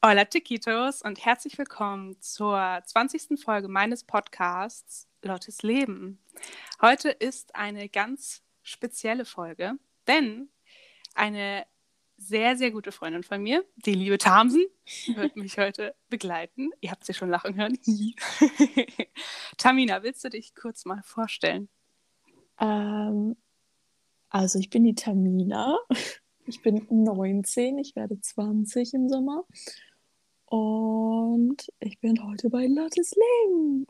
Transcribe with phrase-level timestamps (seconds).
[0.00, 3.36] Hola Chiquitos und herzlich willkommen zur 20.
[3.42, 6.20] Folge meines Podcasts Lottes Leben.
[6.80, 9.72] Heute ist eine ganz spezielle Folge,
[10.06, 10.50] denn
[11.16, 11.66] eine
[12.16, 14.64] sehr, sehr gute Freundin von mir, die liebe Tamsen,
[15.16, 16.70] wird mich heute begleiten.
[16.80, 17.76] Ihr habt sie schon lachen hören.
[19.56, 21.68] Tamina, willst du dich kurz mal vorstellen?
[22.60, 23.36] Ähm,
[24.28, 25.76] also ich bin die Tamina.
[26.46, 29.44] Ich bin 19, ich werde 20 im Sommer.
[30.50, 33.86] Und ich bin heute bei Lottes Leben.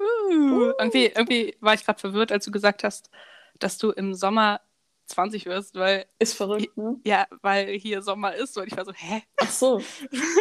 [0.00, 3.10] Uh, irgendwie, irgendwie war ich gerade verwirrt, als du gesagt hast,
[3.58, 4.60] dass du im Sommer
[5.06, 6.06] 20 wirst, weil.
[6.18, 6.98] Ist verrückt, ne?
[7.04, 9.22] Ja, weil hier Sommer ist und ich war so, hä?
[9.36, 9.80] Ach so.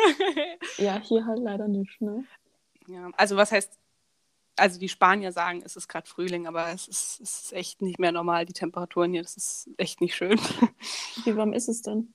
[0.77, 2.25] ja, hier halt leider nicht, ne?
[2.87, 3.77] Ja, also was heißt,
[4.55, 7.99] also die Spanier sagen, es ist gerade Frühling, aber es ist, es ist echt nicht
[7.99, 10.39] mehr normal, die Temperaturen hier, das ist echt nicht schön.
[11.25, 12.13] Wie warm ist es denn?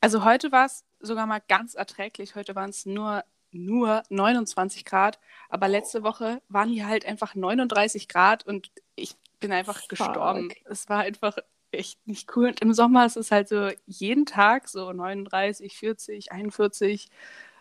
[0.00, 2.34] Also heute war es sogar mal ganz erträglich.
[2.34, 5.18] Heute waren es nur, nur 29 Grad.
[5.48, 9.88] Aber letzte Woche waren hier halt einfach 39 Grad und ich bin einfach Fuck.
[9.88, 10.50] gestorben.
[10.66, 11.36] Es war einfach
[11.72, 12.48] echt nicht cool.
[12.48, 17.08] Und im Sommer ist es halt so jeden Tag so 39, 40, 41.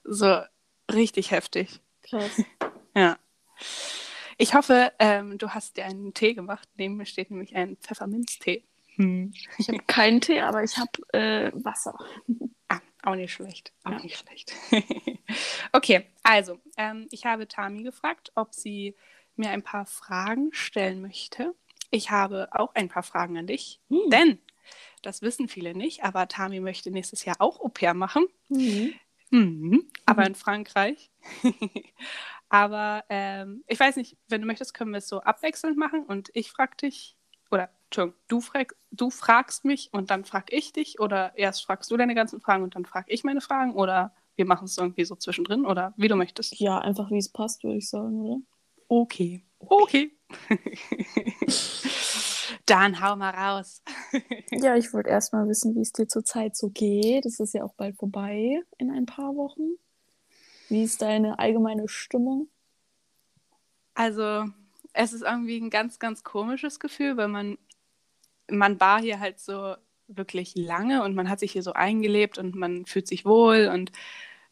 [0.03, 0.41] So
[0.91, 1.81] richtig heftig.
[2.03, 2.43] Krass.
[2.95, 3.19] Ja.
[4.39, 6.67] Ich hoffe, ähm, du hast dir einen Tee gemacht.
[6.75, 8.63] Neben mir steht nämlich ein Pfefferminztee.
[8.95, 9.31] Hm.
[9.57, 11.97] Ich habe keinen Tee, aber ich habe äh, Wasser.
[13.01, 13.71] Auch nicht schlecht.
[13.83, 13.99] Auch ja.
[13.99, 14.53] nicht schlecht.
[15.71, 18.95] okay, also, ähm, ich habe Tami gefragt, ob sie
[19.35, 21.55] mir ein paar Fragen stellen möchte.
[21.91, 24.09] Ich habe auch ein paar Fragen an dich, hm.
[24.09, 24.39] denn
[25.01, 28.27] das wissen viele nicht, aber Tami möchte nächstes Jahr auch Au pair machen.
[28.49, 28.93] Mhm.
[29.31, 29.87] Mhm.
[30.05, 31.11] Aber in Frankreich.
[32.49, 36.29] aber ähm, ich weiß nicht, wenn du möchtest, können wir es so abwechselnd machen und
[36.33, 37.15] ich frage dich,
[37.89, 42.15] du, frag, du fragst mich und dann frage ich dich oder erst fragst du deine
[42.15, 45.65] ganzen Fragen und dann frage ich meine Fragen oder wir machen es irgendwie so zwischendrin
[45.65, 46.59] oder wie du möchtest.
[46.59, 48.41] Ja, einfach wie es passt, würde ich sagen, oder?
[48.87, 49.43] Okay.
[49.59, 50.11] Okay.
[52.65, 53.81] dann hau mal raus.
[54.51, 57.25] ja, ich wollte erst mal wissen, wie es dir zurzeit so geht.
[57.25, 59.77] Es ist ja auch bald vorbei in ein paar Wochen.
[60.69, 62.47] Wie ist deine allgemeine Stimmung?
[63.95, 64.45] Also,
[64.93, 67.57] es ist irgendwie ein ganz, ganz komisches Gefühl, weil man,
[68.51, 69.75] man war hier halt so
[70.07, 73.91] wirklich lange und man hat sich hier so eingelebt und man fühlt sich wohl und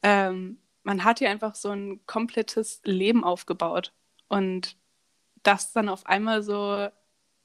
[0.04, 3.94] ähm, man hat hier einfach so ein komplettes Leben aufgebaut.
[4.30, 4.78] Und
[5.44, 6.88] das dann auf einmal so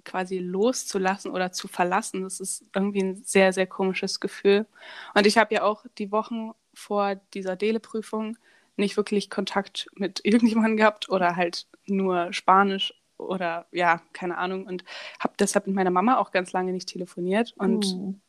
[0.05, 4.67] quasi loszulassen oder zu verlassen, das ist irgendwie ein sehr, sehr komisches Gefühl.
[5.15, 8.39] Und ich habe ja auch die Wochen vor dieser Dele-Prüfung
[8.77, 12.95] nicht wirklich Kontakt mit irgendjemandem gehabt oder halt nur Spanisch
[13.29, 14.67] oder ja, keine Ahnung.
[14.67, 14.85] Und
[15.19, 17.55] habe deshalb mit meiner Mama auch ganz lange nicht telefoniert.
[17.57, 18.21] Und mhm.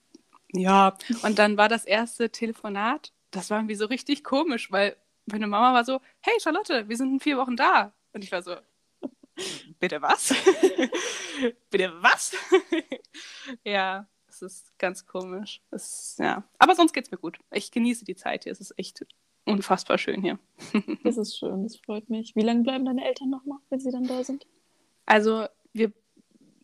[0.53, 4.95] ja, und dann war das erste Telefonat, das war irgendwie so richtig komisch, weil
[5.25, 7.93] meine Mama war so, hey Charlotte, wir sind in vier Wochen da.
[8.13, 8.55] Und ich war so,
[9.79, 10.33] bitte was?
[11.69, 12.35] bitte was?
[13.63, 15.61] ja, es ist ganz komisch.
[15.71, 16.43] Es, ja.
[16.57, 17.39] Aber sonst geht es mir gut.
[17.51, 18.51] Ich genieße die Zeit hier.
[18.51, 19.05] Es ist echt
[19.45, 20.39] unfassbar schön hier.
[21.03, 22.35] das ist schön, das freut mich.
[22.35, 24.45] Wie lange bleiben deine Eltern nochmal, wenn sie dann da sind?
[25.06, 25.91] Also wir,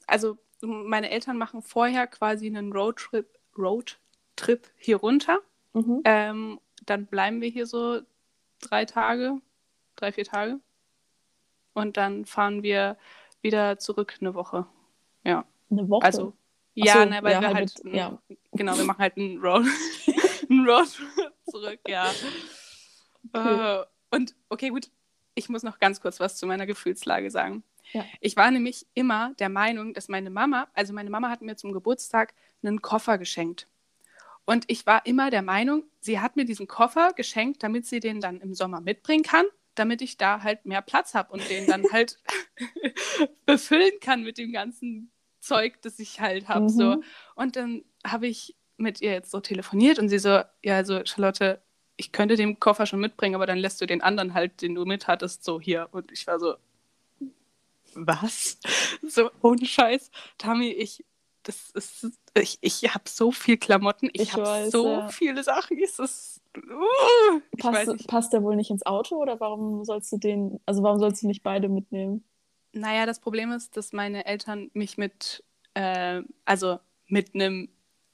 [0.08, 3.28] also meine Eltern machen vorher quasi einen Roadtrip,
[3.58, 5.40] Roadtrip hier runter.
[5.74, 6.02] Mhm.
[6.04, 8.02] Ähm, dann bleiben wir hier so
[8.62, 9.42] drei Tage,
[9.96, 10.60] drei, vier Tage.
[11.74, 12.98] Und dann fahren wir
[13.42, 14.66] wieder zurück eine Woche.
[15.24, 15.46] Ja.
[15.70, 16.06] Eine Woche?
[16.06, 16.34] Also,
[16.74, 18.22] ja, so, ne, weil ja, wir halt, halt mit, ja.
[18.54, 19.66] genau, wir machen halt einen Road,
[20.50, 20.88] einen Road
[21.50, 22.12] zurück, ja.
[23.34, 23.82] Okay.
[23.82, 24.90] Uh, und okay, gut,
[25.36, 27.64] ich muss noch ganz kurz was zu meiner Gefühlslage sagen.
[27.94, 28.06] Ja.
[28.20, 31.72] Ich war nämlich immer der Meinung, dass meine Mama, also meine Mama hat mir zum
[31.72, 33.68] Geburtstag einen Koffer geschenkt.
[34.46, 38.20] Und ich war immer der Meinung, sie hat mir diesen Koffer geschenkt, damit sie den
[38.20, 39.46] dann im Sommer mitbringen kann,
[39.76, 42.18] damit ich da halt mehr Platz habe und den dann halt
[43.46, 46.64] befüllen kann mit dem ganzen Zeug, das ich halt habe.
[46.64, 46.70] Mhm.
[46.70, 47.04] So.
[47.36, 51.62] Und dann habe ich mit ihr jetzt so telefoniert und sie so, ja, also Charlotte,
[51.98, 54.86] ich könnte den Koffer schon mitbringen, aber dann lässt du den anderen halt, den du
[54.86, 55.90] mit hattest, so hier.
[55.92, 56.56] Und ich war so,
[57.96, 58.58] was?
[59.08, 60.12] So, ohne Scheiß.
[60.38, 61.06] Tami, ich,
[61.44, 65.08] das ist, ich, ich habe so viel Klamotten, ich, ich habe so ja.
[65.10, 65.78] viele Sachen.
[65.82, 70.60] Es ist, uh, passt, passt der wohl nicht ins Auto oder warum sollst du den,
[70.66, 72.24] also warum sollst du nicht beide mitnehmen?
[72.72, 75.44] Naja, das Problem ist, dass meine Eltern mich mit,
[75.74, 77.70] äh, also mit einem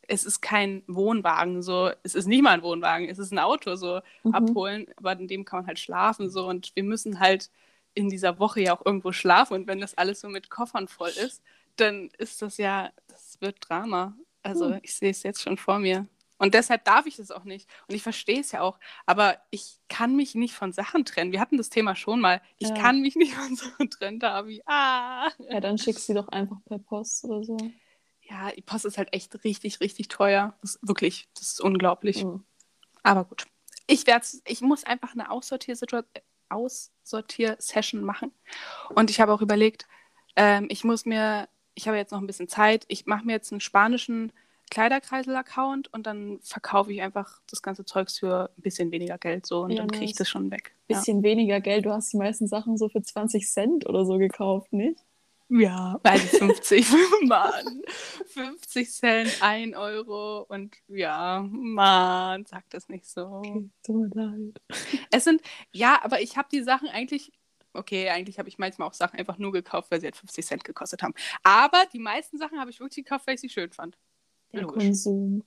[0.07, 3.75] es ist kein Wohnwagen, so, es ist nicht mal ein Wohnwagen, es ist ein Auto,
[3.75, 4.33] so mhm.
[4.33, 7.49] abholen, aber in dem kann man halt schlafen, so, und wir müssen halt
[7.95, 11.09] in dieser Woche ja auch irgendwo schlafen und wenn das alles so mit Koffern voll
[11.09, 11.41] ist,
[11.77, 14.15] dann ist das ja, das wird Drama.
[14.43, 14.79] Also mhm.
[14.83, 16.07] ich sehe es jetzt schon vor mir.
[16.37, 17.69] Und deshalb darf ich das auch nicht.
[17.87, 18.77] Und ich verstehe es ja auch.
[19.05, 21.31] Aber ich kann mich nicht von Sachen trennen.
[21.31, 22.41] Wir hatten das Thema schon mal.
[22.57, 22.75] Ich Ja.
[22.75, 24.61] kann mich nicht von Sachen trennen, Davi.
[24.65, 25.29] Ah.
[25.49, 27.57] Ja, dann schickst du die doch einfach per Post oder so.
[28.21, 30.57] Ja, die Post ist halt echt richtig, richtig teuer.
[30.61, 32.25] Das ist wirklich, das ist unglaublich.
[32.25, 32.43] Mhm.
[33.03, 33.45] Aber gut.
[33.87, 36.23] Ich werde ich muss einfach eine Aussortiersituation,
[36.55, 38.31] Aussortier-Session machen.
[38.93, 39.87] Und ich habe auch überlegt,
[40.35, 43.51] ähm, ich muss mir, ich habe jetzt noch ein bisschen Zeit, ich mache mir jetzt
[43.51, 44.31] einen spanischen
[44.71, 49.61] Kleiderkreisel-Account und dann verkaufe ich einfach das ganze Zeugs für ein bisschen weniger Geld so
[49.61, 50.73] und Ja, dann kriege ich das schon weg.
[50.87, 50.97] Ja.
[50.97, 51.85] Bisschen weniger Geld.
[51.85, 55.04] Du hast die meisten Sachen so für 20 Cent oder so gekauft, nicht?
[55.49, 56.87] Ja, also 50,
[57.23, 57.81] Mann.
[58.27, 63.41] 50 Cent, 1 Euro und ja, Mann, sag das nicht so.
[63.83, 64.61] tut mir leid.
[65.11, 67.31] Es sind, ja, aber ich habe die Sachen eigentlich,
[67.73, 70.63] okay, eigentlich habe ich manchmal auch Sachen einfach nur gekauft, weil sie halt 50 Cent
[70.63, 71.13] gekostet haben.
[71.43, 73.97] Aber die meisten Sachen habe ich wirklich gekauft, weil ich sie schön fand.
[74.51, 74.83] Der Logisch.
[74.83, 75.43] Konsum.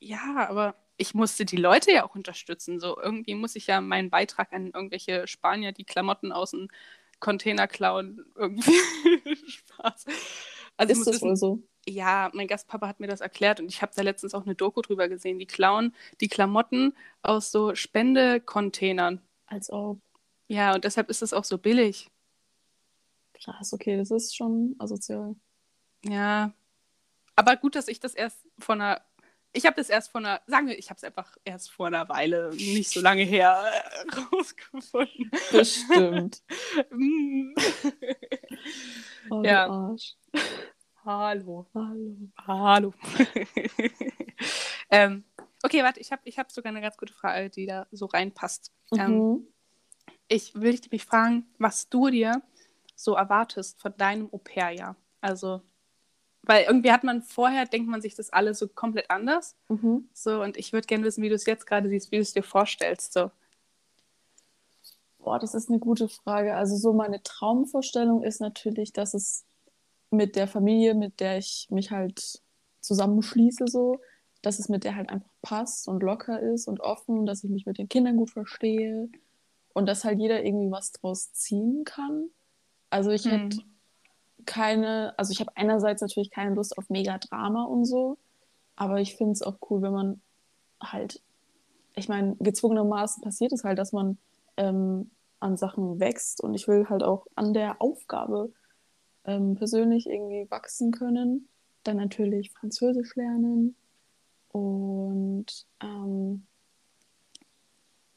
[0.00, 2.80] Ja, aber ich musste die Leute ja auch unterstützen.
[2.80, 6.68] So irgendwie muss ich ja meinen Beitrag an irgendwelche Spanier, die Klamotten aus dem
[7.20, 8.72] Container klauen, irgendwie
[9.48, 10.04] Spaß.
[10.76, 11.62] Also Ist das wissen, wohl so?
[11.88, 14.82] ja, mein Gastpapa hat mir das erklärt und ich habe da letztens auch eine Doku
[14.82, 15.38] drüber gesehen.
[15.38, 19.20] Die klauen die Klamotten aus so Spendecontainern.
[19.46, 20.00] Als ob.
[20.48, 22.10] Ja, und deshalb ist es auch so billig.
[23.34, 25.36] Krass, okay, das ist schon asozial.
[26.04, 26.52] Ja.
[27.36, 29.00] Aber gut, dass ich das erst vor einer.
[29.56, 30.42] Ich habe das erst vor einer.
[30.46, 34.14] Sagen wir, ich habe es einfach erst vor einer Weile, nicht so lange her, äh,
[34.36, 35.30] rausgefunden.
[35.50, 36.42] Bestimmt.
[36.90, 37.54] Mm.
[39.30, 39.66] Oh, Ja.
[39.70, 40.14] Arsch.
[41.04, 41.66] Hallo.
[41.74, 42.16] Hallo.
[42.46, 42.94] Hallo.
[44.90, 45.24] ähm,
[45.62, 48.72] okay, warte, ich habe ich hab sogar eine ganz gute Frage, die da so reinpasst.
[48.96, 49.48] Ähm, Mhm.
[50.28, 52.42] ich will dich fragen, was du dir
[52.94, 54.96] so erwartest von deinem Au-pair-Jahr.
[55.20, 55.62] Also,
[56.46, 59.56] weil irgendwie hat man vorher, denkt man sich das alles so komplett anders.
[59.68, 60.08] Mhm.
[60.12, 62.32] So, und ich würde gerne wissen, wie du es jetzt gerade siehst, wie du es
[62.32, 63.12] dir vorstellst.
[63.12, 63.30] So.
[65.18, 66.54] Boah, das ist eine gute Frage.
[66.54, 69.44] Also so meine Traumvorstellung ist natürlich, dass es
[70.10, 72.40] mit der Familie, mit der ich mich halt
[72.80, 74.00] zusammenschließe, so,
[74.42, 77.66] dass es mit der halt einfach passt und locker ist und offen, dass ich mich
[77.66, 79.08] mit den Kindern gut verstehe
[79.74, 82.30] und dass halt jeder irgendwie was draus ziehen kann.
[82.88, 83.50] Also ich Hm.
[84.46, 88.18] Keine, also ich habe einerseits natürlich keine Lust auf Mega-Drama und so,
[88.76, 90.20] aber ich finde es auch cool, wenn man
[90.80, 91.22] halt,
[91.94, 94.18] ich meine, gezwungenermaßen passiert es halt, dass man
[94.56, 95.10] ähm,
[95.40, 98.52] an Sachen wächst und ich will halt auch an der Aufgabe
[99.24, 101.48] ähm, persönlich irgendwie wachsen können.
[101.84, 103.76] Dann natürlich Französisch lernen
[104.48, 106.46] und ähm,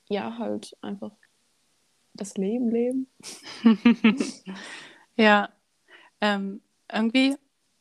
[0.08, 1.12] ja, halt einfach
[2.14, 3.08] das Leben leben.
[5.16, 5.50] ja,
[6.22, 6.62] ähm,
[6.92, 7.36] irgendwie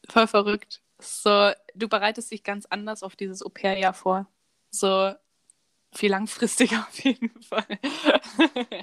[0.09, 0.83] voll verrückt.
[1.01, 4.27] So, du bereitest dich ganz anders auf dieses Au-pair-Jahr vor.
[4.71, 5.13] So
[5.95, 7.67] viel langfristiger auf jeden Fall.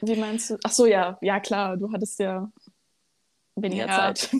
[0.02, 0.58] Wie meinst du?
[0.64, 2.52] Ach so, ja, ja klar, du hattest ja
[3.56, 4.14] weniger Ja.
[4.14, 4.32] Zeit.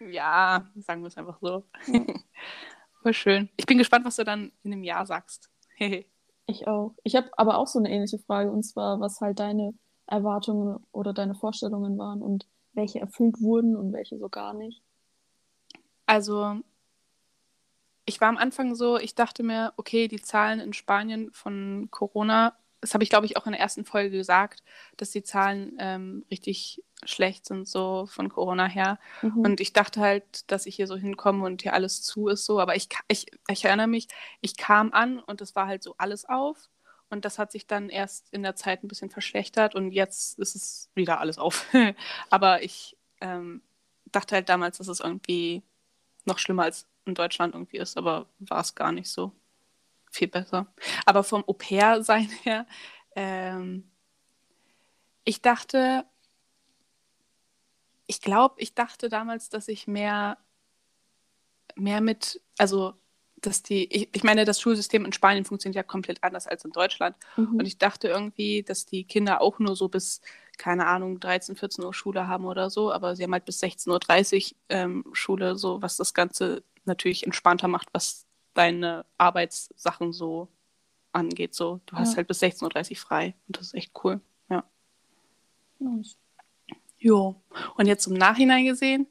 [0.00, 1.64] ja, sagen wir es einfach so.
[1.86, 2.00] Ja.
[3.02, 3.48] Voll schön.
[3.56, 5.50] Ich bin gespannt, was du dann in einem Jahr sagst.
[6.50, 6.94] Ich auch.
[7.04, 9.74] Ich habe aber auch so eine ähnliche Frage und zwar, was halt deine
[10.06, 14.80] Erwartungen oder deine Vorstellungen waren und welche erfüllt wurden und welche so gar nicht.
[16.06, 16.60] Also,
[18.06, 22.56] ich war am Anfang so, ich dachte mir, okay, die Zahlen in Spanien von Corona,
[22.80, 24.62] das habe ich, glaube ich, auch in der ersten Folge gesagt,
[24.96, 28.98] dass die Zahlen ähm, richtig schlecht sind, so von Corona her.
[29.22, 29.40] Mhm.
[29.40, 32.60] Und ich dachte halt, dass ich hier so hinkomme und hier alles zu ist so.
[32.60, 34.08] Aber ich, ich, ich erinnere mich,
[34.40, 36.68] ich kam an und es war halt so alles auf.
[37.10, 40.54] Und das hat sich dann erst in der Zeit ein bisschen verschlechtert und jetzt ist
[40.54, 41.66] es wieder alles auf.
[42.30, 43.62] aber ich ähm,
[44.06, 45.62] dachte halt damals, dass es irgendwie
[46.24, 49.32] noch schlimmer als in Deutschland irgendwie ist, aber war es gar nicht so.
[50.10, 50.72] Viel besser.
[51.04, 52.66] Aber vom Au-pair-Sein her,
[53.14, 53.90] ähm,
[55.24, 56.06] ich dachte,
[58.06, 60.38] ich glaube, ich dachte damals, dass ich mehr,
[61.76, 62.94] mehr mit, also,
[63.40, 66.72] dass die, ich, ich meine, das Schulsystem in Spanien funktioniert ja komplett anders als in
[66.72, 67.16] Deutschland.
[67.36, 67.56] Mhm.
[67.58, 70.20] Und ich dachte irgendwie, dass die Kinder auch nur so bis,
[70.56, 74.52] keine Ahnung, 13, 14 Uhr Schule haben oder so, aber sie haben halt bis 16.30
[74.52, 80.48] Uhr ähm, Schule, so was das Ganze natürlich entspannter macht, was deine Arbeitssachen so
[81.12, 81.54] angeht.
[81.54, 82.16] So, du hast Ja.
[82.18, 84.20] halt bis 16.30 Uhr frei und das ist echt cool.
[84.50, 84.64] Ja.
[85.78, 86.16] Nice.
[86.98, 87.40] Jo.
[87.76, 89.06] Und jetzt im Nachhinein gesehen,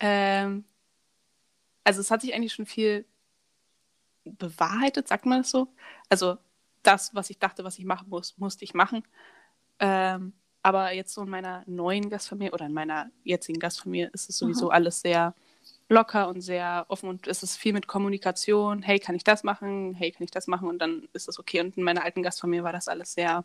[0.00, 0.64] ähm,
[1.84, 3.04] also es hat sich eigentlich schon viel
[4.38, 5.68] bewahrheitet, sagt man das so?
[6.08, 6.38] Also
[6.82, 9.02] das, was ich dachte, was ich machen muss, musste ich machen.
[9.78, 10.32] Ähm,
[10.62, 14.70] aber jetzt so in meiner neuen Gastfamilie oder in meiner jetzigen Gastfamilie ist es sowieso
[14.70, 15.34] alles sehr
[15.88, 18.82] locker und sehr offen und es ist viel mit Kommunikation.
[18.82, 19.94] Hey, kann ich das machen?
[19.94, 20.68] Hey, kann ich das machen?
[20.68, 21.60] Und dann ist das okay.
[21.60, 23.44] Und in meiner alten Gastfamilie war das alles sehr,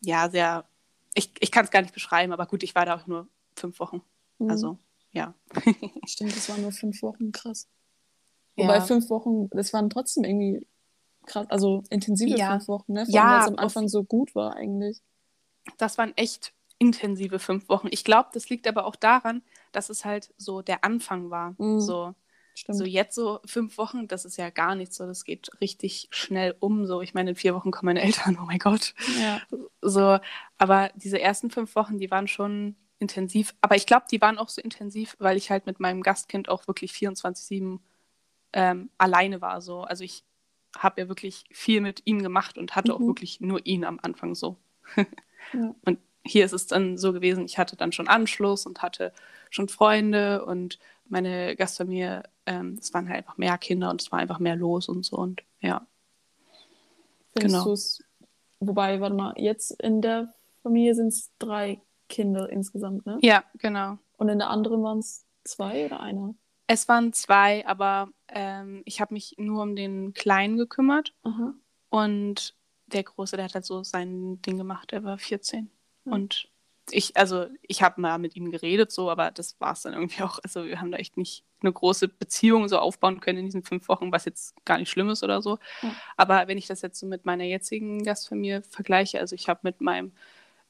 [0.00, 0.64] ja, sehr,
[1.14, 3.78] ich, ich kann es gar nicht beschreiben, aber gut, ich war da auch nur fünf
[3.78, 4.02] Wochen.
[4.38, 4.50] Mhm.
[4.50, 4.78] Also,
[5.12, 5.34] ja.
[6.06, 7.68] Stimmt, das waren nur fünf Wochen, krass.
[8.56, 8.64] Ja.
[8.64, 10.66] Wobei fünf Wochen, das waren trotzdem irgendwie
[11.26, 12.50] krass, also intensive ja.
[12.52, 13.06] fünf Wochen, ne?
[13.06, 15.00] Vor ja, allem, weil es am Anfang so gut war eigentlich.
[15.78, 17.88] Das waren echt intensive fünf Wochen.
[17.90, 21.54] Ich glaube, das liegt aber auch daran, dass es halt so der Anfang war.
[21.58, 21.80] Mhm.
[21.80, 22.14] So,
[22.68, 24.96] so jetzt so fünf Wochen, das ist ja gar nichts.
[24.96, 26.86] So, das geht richtig schnell um.
[26.86, 28.36] So, ich meine, in vier Wochen kommen meine Eltern.
[28.42, 28.94] Oh mein Gott.
[29.20, 29.40] Ja.
[29.80, 30.18] So,
[30.58, 33.54] aber diese ersten fünf Wochen, die waren schon intensiv.
[33.60, 36.66] Aber ich glaube, die waren auch so intensiv, weil ich halt mit meinem Gastkind auch
[36.66, 37.78] wirklich 24/7
[38.52, 39.60] ähm, alleine war.
[39.60, 40.24] So, also ich
[40.76, 42.96] habe ja wirklich viel mit ihm gemacht und hatte mhm.
[42.96, 44.56] auch wirklich nur ihn am Anfang so.
[44.96, 45.74] ja.
[45.84, 49.12] Und hier ist es dann so gewesen, ich hatte dann schon Anschluss und hatte
[49.50, 50.78] schon Freunde und
[51.08, 54.88] meine Gastfamilie, ähm, es waren halt einfach mehr Kinder und es war einfach mehr los
[54.88, 55.86] und so und ja.
[57.36, 58.70] Findest genau.
[58.70, 60.32] wobei, warte mal, jetzt in der
[60.62, 63.18] Familie sind es drei Kinder insgesamt, ne?
[63.22, 63.98] Ja, genau.
[64.16, 66.34] Und in der anderen waren es zwei oder einer?
[66.66, 71.14] Es waren zwei, aber ähm, ich habe mich nur um den Kleinen gekümmert.
[71.22, 71.54] Aha.
[71.90, 72.54] Und
[72.86, 75.70] der Große, der hat halt so sein Ding gemacht, er war 14.
[76.04, 76.12] Mhm.
[76.12, 76.48] Und
[76.90, 80.22] ich, also ich habe mal mit ihm geredet, so, aber das war es dann irgendwie
[80.22, 80.38] auch.
[80.42, 83.88] Also wir haben da echt nicht eine große Beziehung so aufbauen können in diesen fünf
[83.88, 85.58] Wochen, was jetzt gar nicht schlimm ist oder so.
[85.82, 85.94] Mhm.
[86.16, 89.80] Aber wenn ich das jetzt so mit meiner jetzigen Gastfamilie vergleiche, also ich habe mit
[89.80, 90.12] meinem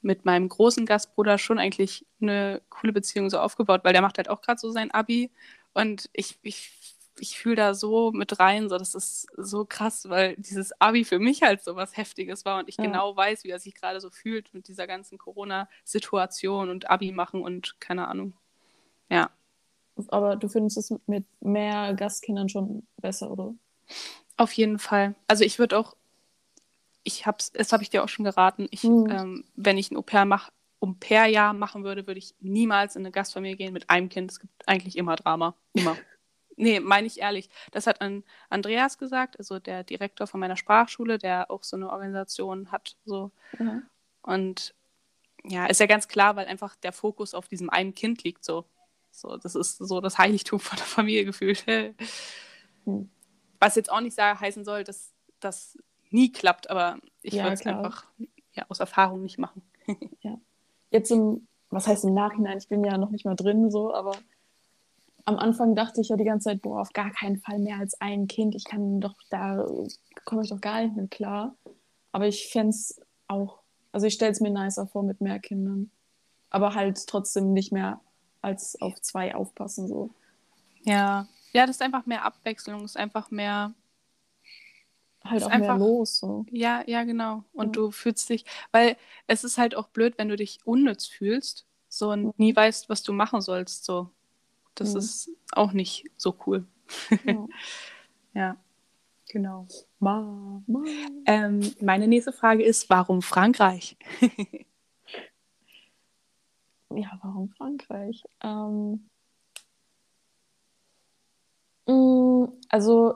[0.04, 4.28] mit meinem großen Gastbruder schon eigentlich eine coole Beziehung so aufgebaut, weil der macht halt
[4.28, 5.30] auch gerade so sein Abi
[5.74, 6.72] und ich, ich
[7.18, 11.18] ich fühle da so mit rein, so das ist so krass, weil dieses Abi für
[11.18, 12.84] mich halt so was Heftiges war und ich ja.
[12.84, 17.42] genau weiß, wie er sich gerade so fühlt mit dieser ganzen Corona-Situation und Abi machen
[17.42, 18.34] und keine Ahnung.
[19.08, 19.30] Ja.
[20.08, 23.54] Aber du findest es mit mehr Gastkindern schon besser, oder?
[24.36, 25.14] Auf jeden Fall.
[25.28, 25.94] Also ich würde auch,
[27.04, 29.10] ich hab's, das habe ich dir auch schon geraten, ich, mhm.
[29.10, 30.50] ähm, wenn ich ein Au-pair mach,
[30.82, 34.32] um per Jahr machen würde, würde ich niemals in eine Gastfamilie gehen mit einem Kind.
[34.32, 35.54] Es gibt eigentlich immer Drama.
[35.72, 35.96] Immer.
[36.54, 37.48] Nee, meine ich ehrlich.
[37.70, 41.88] Das hat an Andreas gesagt, also der Direktor von meiner Sprachschule, der auch so eine
[41.88, 42.98] Organisation hat.
[43.06, 43.32] So.
[43.58, 43.84] Mhm.
[44.20, 44.74] Und
[45.44, 48.44] ja, ist ja ganz klar, weil einfach der Fokus auf diesem einen Kind liegt.
[48.44, 48.66] So.
[49.10, 51.64] so das ist so das Heiligtum von der Familie gefühlt.
[52.84, 53.08] mhm.
[53.58, 55.78] Was jetzt auch nicht sagen, heißen soll, dass das
[56.10, 58.04] nie klappt, aber ich ja, würde es einfach
[58.52, 59.62] ja, aus Erfahrung nicht machen.
[60.20, 60.38] ja.
[60.92, 64.12] Jetzt im, was heißt im Nachhinein, ich bin ja noch nicht mal drin, so, aber
[65.24, 68.00] am Anfang dachte ich ja die ganze Zeit, boah, auf gar keinen Fall mehr als
[68.00, 68.54] ein Kind.
[68.54, 69.66] Ich kann doch, da
[70.24, 71.54] komme ich doch gar nicht mit klar.
[72.10, 73.60] Aber ich fände es auch,
[73.92, 75.90] also ich stelle es mir nicer vor mit mehr Kindern.
[76.50, 78.00] Aber halt trotzdem nicht mehr
[78.42, 80.10] als auf zwei aufpassen so.
[80.82, 83.72] Ja, ja, das ist einfach mehr Abwechslung, ist einfach mehr
[85.24, 86.18] halt auch einfach, mehr los.
[86.18, 86.46] So.
[86.50, 87.44] Ja, ja, genau.
[87.52, 87.82] Und ja.
[87.82, 92.10] du fühlst dich, weil es ist halt auch blöd, wenn du dich unnütz fühlst, so
[92.10, 92.32] und mhm.
[92.36, 93.84] nie weißt, was du machen sollst.
[93.84, 94.10] So.
[94.74, 94.98] Das mhm.
[94.98, 96.64] ist auch nicht so cool.
[97.24, 97.46] Ja,
[98.34, 98.56] ja
[99.28, 99.66] genau.
[99.98, 100.62] Ma.
[100.66, 100.82] Ma.
[101.26, 103.96] Ähm, meine nächste Frage ist, warum Frankreich?
[106.90, 108.24] ja, warum Frankreich?
[108.42, 109.08] Ähm,
[111.86, 113.14] mm, also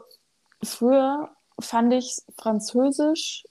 [0.63, 3.45] früher fand ich Französisch,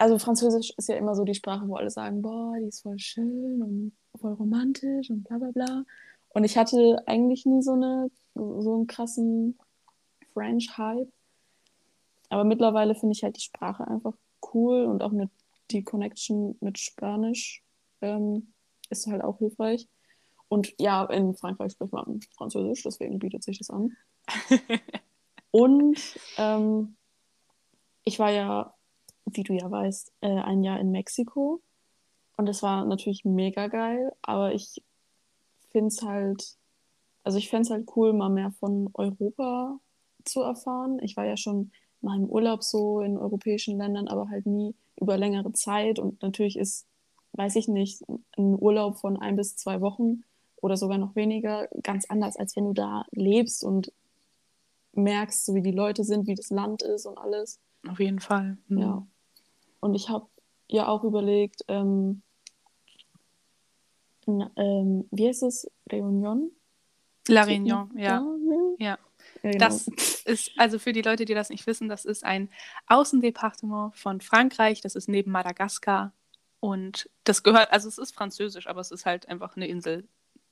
[0.00, 2.98] also Französisch ist ja immer so die Sprache, wo alle sagen, boah, die ist voll
[2.98, 5.84] schön und voll romantisch und bla bla bla.
[6.30, 9.58] Und ich hatte eigentlich nie so, eine, so einen krassen
[10.32, 11.12] French-Hype.
[12.30, 14.14] Aber mittlerweile finde ich halt die Sprache einfach
[14.54, 15.28] cool und auch mit
[15.70, 17.62] die Connection mit Spanisch
[18.00, 18.54] ähm,
[18.88, 19.86] ist halt auch hilfreich.
[20.48, 23.96] Und ja, in Frankreich spricht man Französisch, deswegen bietet sich das an.
[25.50, 25.98] und
[26.38, 26.96] ähm,
[28.10, 28.74] ich war ja,
[29.24, 31.62] wie du ja weißt, äh, ein Jahr in Mexiko.
[32.36, 34.82] Und das war natürlich mega geil, aber ich
[35.70, 36.56] finde es halt,
[37.22, 39.78] also ich fände es halt cool, mal mehr von Europa
[40.24, 40.98] zu erfahren.
[41.02, 45.16] Ich war ja schon mal im Urlaub so in europäischen Ländern, aber halt nie über
[45.16, 46.00] längere Zeit.
[46.00, 46.86] Und natürlich ist,
[47.34, 48.02] weiß ich nicht,
[48.36, 50.24] ein Urlaub von ein bis zwei Wochen
[50.56, 53.92] oder sogar noch weniger ganz anders, als wenn du da lebst und
[54.94, 57.60] merkst, so wie die Leute sind, wie das Land ist und alles.
[57.88, 58.58] Auf jeden Fall.
[58.68, 58.78] Mhm.
[58.78, 59.06] Ja.
[59.80, 60.26] Und ich habe
[60.68, 62.22] ja auch überlegt, ähm,
[64.26, 65.70] ähm, wie heißt es?
[65.90, 66.50] Réunion?
[67.28, 68.22] La Réunion, ja.
[68.78, 68.78] Ja.
[68.78, 68.98] ja
[69.42, 69.58] genau.
[69.58, 69.88] Das
[70.24, 72.50] ist, also für die Leute, die das nicht wissen, das ist ein
[72.86, 76.12] Außendepartement von Frankreich, das ist neben Madagaskar
[76.60, 80.06] und das gehört, also es ist französisch, aber es ist halt einfach eine Insel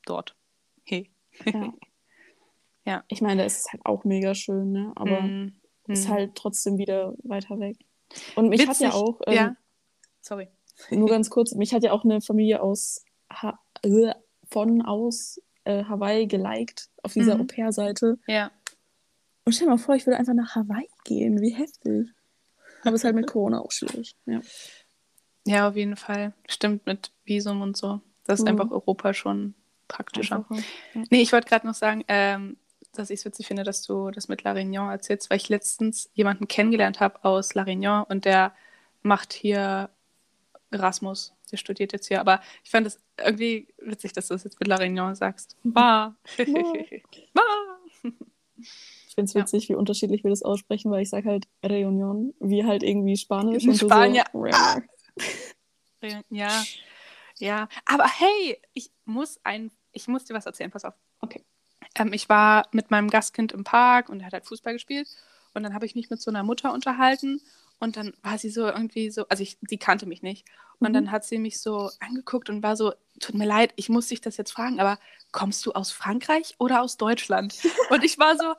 [0.04, 0.36] dort.
[0.84, 1.10] Hey.
[1.44, 1.72] Ja.
[2.84, 3.04] Ja.
[3.08, 4.92] Ich meine, da ist es halt auch mega schön, ne?
[4.96, 5.52] Aber Mm,
[5.88, 6.12] ist mm.
[6.12, 7.76] halt trotzdem wieder weiter weg.
[8.36, 9.56] Und mich hat ja Witzig, auch, ähm, ja.
[10.20, 10.48] Sorry.
[10.90, 14.12] nur ganz kurz, mich hat ja auch eine Familie aus ha äh,
[14.50, 17.42] von aus äh, Hawaii geliked auf dieser Mhm.
[17.42, 18.18] Au-pair-Seite.
[18.26, 18.50] Ja.
[19.44, 21.40] Und stell dir mal vor, ich würde einfach nach Hawaii gehen.
[21.40, 22.08] Wie heftig.
[22.82, 24.14] Aber es ist halt mit Corona auch schwierig.
[24.26, 24.40] Ja.
[25.46, 26.34] Ja, auf jeden Fall.
[26.48, 28.00] Stimmt mit Visum und so.
[28.24, 28.52] Das ist Mhm.
[28.52, 29.54] einfach Europa schon
[29.88, 30.36] praktischer.
[30.36, 30.60] Einfacher.
[30.94, 31.02] Ja.
[31.10, 32.56] Nee, ich wollte gerade noch sagen, ähm,
[32.98, 36.10] dass ich es witzig finde, dass du das mit La Réunion erzählst, weil ich letztens
[36.14, 38.54] jemanden kennengelernt habe aus La Réunion und der
[39.02, 39.90] macht hier
[40.70, 41.34] Erasmus.
[41.50, 42.20] Der studiert jetzt hier.
[42.20, 45.56] Aber ich fand es irgendwie witzig, dass du das jetzt mit La Réunion sagst.
[45.64, 46.14] Bah.
[47.34, 47.42] bah.
[48.60, 49.42] Ich finde es Ja.
[49.42, 53.64] witzig, wie unterschiedlich wir das aussprechen, weil ich sage halt Reunion, wie halt irgendwie Spanisch.
[53.64, 54.24] In und Spanier.
[56.00, 56.64] So, Ja.
[57.38, 57.68] Ja.
[57.84, 60.70] Aber hey, ich muss ein, ich muss dir was erzählen.
[60.70, 60.94] Pass auf.
[61.20, 61.44] Okay.
[61.98, 65.08] Ähm, ich war mit meinem Gastkind im Park und er hat halt Fußball gespielt.
[65.54, 67.40] Und dann habe ich mich mit so einer Mutter unterhalten.
[67.80, 70.46] Und dann war sie so irgendwie so, also ich, sie kannte mich nicht.
[70.80, 70.94] Und Mhm.
[70.94, 74.20] dann hat sie mich so angeguckt und war so, tut mir leid, ich muss dich
[74.20, 74.98] das jetzt fragen, aber
[75.32, 77.54] kommst du aus Frankreich oder aus Deutschland?
[77.90, 78.54] Und ich war so,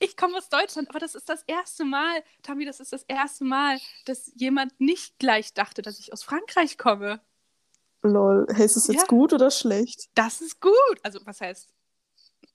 [0.00, 3.44] ich komme aus Deutschland, aber das ist das erste Mal, Tammy, das ist das erste
[3.44, 7.20] Mal, dass jemand nicht gleich dachte, dass ich aus Frankreich komme.
[8.02, 9.06] Lol, hey, ist es jetzt Ja.
[9.08, 10.08] gut oder schlecht?
[10.14, 10.72] Das ist gut.
[11.02, 11.68] Also, was heißt?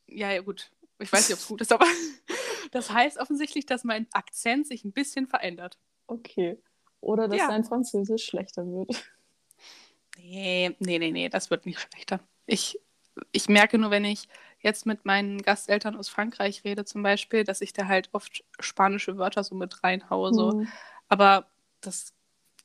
[0.08, 0.72] Ja, ja, gut.
[1.00, 1.86] Ich weiß nicht, ob es gut ist, aber
[2.72, 5.78] das heißt offensichtlich, dass mein Akzent sich ein bisschen verändert.
[6.08, 6.58] Okay.
[7.02, 7.48] Oder dass Ja.
[7.50, 8.90] dein Französisch schlechter wird.
[10.18, 12.20] Nee, nee, nee, nee, das wird nicht schlechter.
[12.48, 12.80] Ich,
[13.32, 14.28] ich merke nur, wenn ich
[14.62, 19.18] jetzt mit meinen Gasteltern aus Frankreich rede, zum Beispiel, dass ich da halt oft spanische
[19.18, 20.34] Wörter so mit reinhaue.
[20.34, 20.54] So.
[20.54, 20.68] Hm.
[21.08, 21.46] Aber
[21.82, 22.14] das,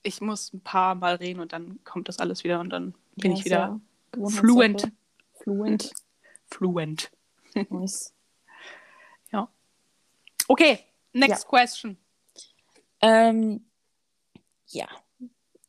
[0.02, 3.32] ich muss ein paar Mal reden und dann kommt das alles wieder und dann bin
[3.32, 3.80] Ja, ich wieder
[4.16, 4.90] ja fluent.
[5.42, 5.92] Fluent.
[6.46, 7.10] fluent.
[7.54, 8.12] Nice.
[10.52, 10.80] Okay,
[11.14, 11.96] next question.
[13.00, 13.64] Ähm,
[14.66, 14.86] ja.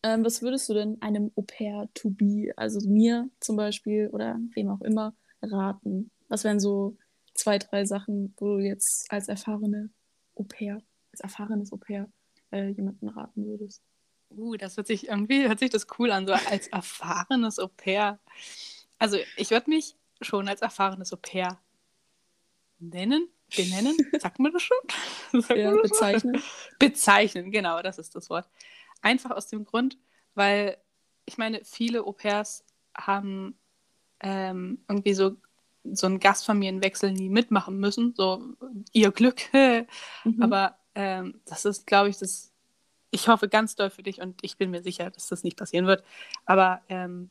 [0.03, 4.69] Ähm, was würdest du denn einem Au-pair to be, also mir zum Beispiel oder wem
[4.69, 6.11] auch immer, raten?
[6.27, 6.97] Was wären so
[7.33, 9.89] zwei, drei Sachen, wo du jetzt als erfahrene
[10.35, 12.11] Au-pair, als erfahrenes Au-pair
[12.51, 13.81] äh, jemanden raten würdest?
[14.31, 18.19] Uh, das hört sich irgendwie, hört sich das cool an, so als erfahrenes Au pair.
[18.97, 21.62] Also ich würde mich schon als erfahrenes Au pair
[22.89, 24.77] nennen, benennen, sagt man das schon?
[25.41, 25.89] Sagt Ja, das schon?
[25.89, 26.41] bezeichnen.
[26.79, 28.49] Bezeichnen, genau, das ist das Wort.
[29.01, 29.97] Einfach aus dem Grund,
[30.35, 30.77] weil
[31.25, 32.65] ich meine, viele Au pairs
[32.97, 33.57] haben
[34.21, 35.37] ähm, irgendwie so,
[35.83, 38.43] so einen Gastfamilienwechsel nie mitmachen müssen, so
[38.93, 39.41] ihr Glück.
[40.23, 40.41] Mhm.
[40.41, 42.51] Aber ähm, das ist, glaube ich, das.
[43.11, 45.87] Ich hoffe ganz doll für dich und ich bin mir sicher, dass das nicht passieren
[45.87, 46.03] wird.
[46.45, 47.29] Aber ähm,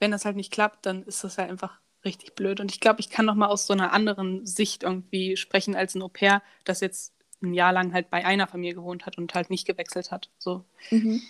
[0.00, 2.60] wenn das halt nicht klappt, dann ist das halt einfach richtig blöd.
[2.60, 5.94] Und ich glaube, ich kann noch mal aus so einer anderen Sicht irgendwie sprechen als
[5.94, 9.34] ein Au pair, das jetzt ein Jahr lang halt bei einer Familie gewohnt hat und
[9.34, 10.30] halt nicht gewechselt hat.
[10.38, 10.64] So.
[10.90, 11.20] Mhm.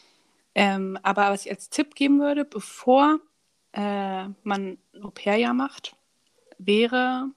[0.54, 3.18] Ähm, aber was ich als Tipp geben würde, bevor
[3.72, 5.96] äh, man ein Au-pair-Jahr macht,
[6.58, 7.30] wäre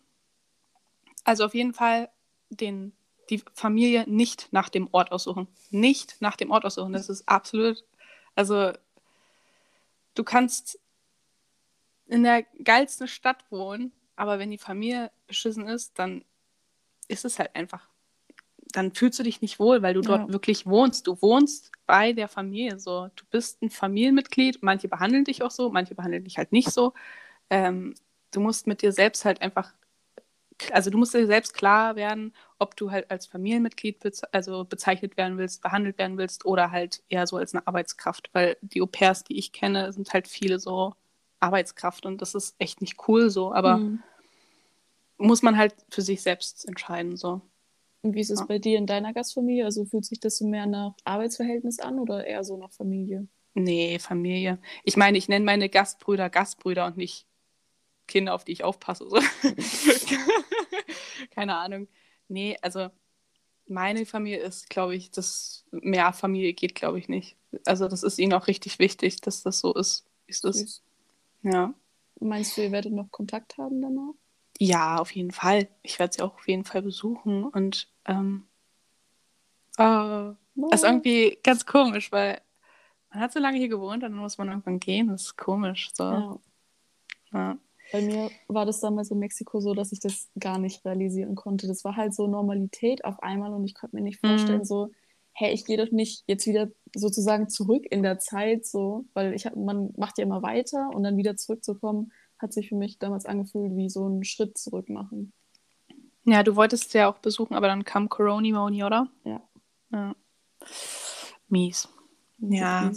[1.23, 2.09] also auf jeden Fall
[2.49, 2.93] den,
[3.29, 5.47] die Familie nicht nach dem Ort aussuchen.
[5.69, 6.93] Nicht nach dem Ort aussuchen.
[6.93, 7.83] Das ist absolut,
[8.35, 8.71] also
[10.15, 10.79] du kannst
[12.09, 16.25] in der geilsten Stadt wohnen, aber wenn die Familie beschissen ist, dann
[17.07, 17.87] ist es halt einfach
[18.71, 20.33] dann fühlst du dich nicht wohl, weil du dort Ja.
[20.33, 21.07] wirklich wohnst.
[21.07, 23.09] Du wohnst bei der Familie so.
[23.15, 24.61] Du bist ein Familienmitglied.
[24.61, 26.93] Manche behandeln dich auch so, manche behandeln dich halt nicht so.
[27.49, 27.95] Ähm,
[28.31, 29.73] du musst mit dir selbst halt einfach,
[30.71, 35.17] also du musst dir selbst klar werden, ob du halt als Familienmitglied beze also bezeichnet
[35.17, 38.29] werden willst, behandelt werden willst oder halt eher so als eine Arbeitskraft.
[38.33, 40.93] Weil die Au-pairs, die ich kenne, sind halt viele so
[41.39, 43.53] Arbeitskraft und das ist echt nicht cool so.
[43.53, 44.03] Aber Mhm.
[45.17, 47.41] muss man halt für sich selbst entscheiden so.
[48.01, 48.45] Und wie ist es Ja.
[48.45, 49.65] bei dir in deiner Gastfamilie?
[49.65, 53.27] Also fühlt sich das so mehr nach Arbeitsverhältnis an oder eher so nach Familie?
[53.55, 54.59] Nee, Familie.
[54.83, 57.25] Ich meine, ich nenne meine Gastbrüder Gastbrüder und nicht
[58.07, 59.09] Kinder, auf die ich aufpasse.
[59.09, 59.19] So.
[61.31, 61.87] Keine Ahnung.
[62.27, 62.89] Nee, also
[63.67, 67.35] meine Familie ist, glaube ich, das mehr Familie geht, glaube ich, nicht.
[67.65, 70.83] Also das ist ihnen auch richtig wichtig, dass das so ist, wie es ist.
[71.43, 71.73] Ja.
[72.19, 74.13] Meinst du, ihr werdet noch Kontakt haben danach?
[74.59, 75.69] Ja, auf jeden Fall.
[75.83, 78.45] Ich werde sie auch auf jeden Fall besuchen und ähm,
[79.77, 82.41] äh, das ist irgendwie ganz komisch, weil
[83.11, 85.07] man hat so lange hier gewohnt, dann muss man irgendwann gehen.
[85.07, 85.91] Das ist komisch.
[85.93, 86.03] So.
[86.03, 86.39] Ja.
[87.31, 87.57] Ja.
[87.91, 91.67] Bei mir war das damals in Mexiko so, dass ich das gar nicht realisieren konnte.
[91.67, 94.65] Das war halt so Normalität auf einmal und ich konnte mir nicht vorstellen, Mhm.
[94.65, 94.91] so,
[95.31, 99.45] hey, ich gehe doch nicht jetzt wieder sozusagen zurück in der Zeit, so, weil ich
[99.55, 103.75] man macht ja immer weiter und dann wieder zurückzukommen, hat sich für mich damals angefühlt
[103.75, 105.33] wie so einen Schritt zurück machen.
[106.25, 109.07] Ja, du wolltest ja auch besuchen, aber dann kam Corona Moni, oder?
[109.23, 109.41] Ja.
[109.91, 110.15] ja.
[111.47, 111.89] Mies.
[112.37, 112.91] Ja.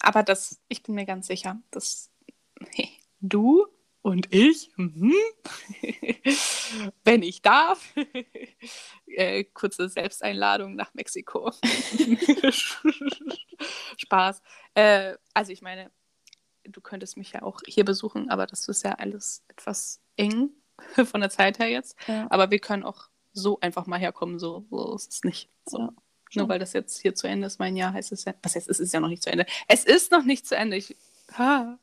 [0.00, 2.10] Aber das, ich bin mir ganz sicher, dass
[3.20, 3.66] du
[4.02, 5.14] und ich, mhm,
[7.04, 7.80] wenn ich darf,
[9.06, 11.52] äh, kurze Selbsteinladung nach Mexiko.
[13.96, 14.42] Spaß.
[14.74, 15.92] Äh, also ich meine,
[16.64, 20.50] du könntest mich ja auch hier besuchen, aber das ist ja alles etwas eng
[21.04, 21.96] von der Zeit her jetzt.
[22.08, 22.26] Ja.
[22.28, 25.48] Aber wir können auch so einfach mal herkommen, so, so ist es nicht.
[25.64, 25.78] So.
[26.32, 28.34] Ja, Nur weil das jetzt hier zu Ende ist, mein Jahr, heißt es ja.
[28.42, 29.46] Was heißt, es ist ja noch nicht zu Ende.
[29.68, 30.76] Es ist noch nicht zu Ende.
[30.76, 30.96] Ich,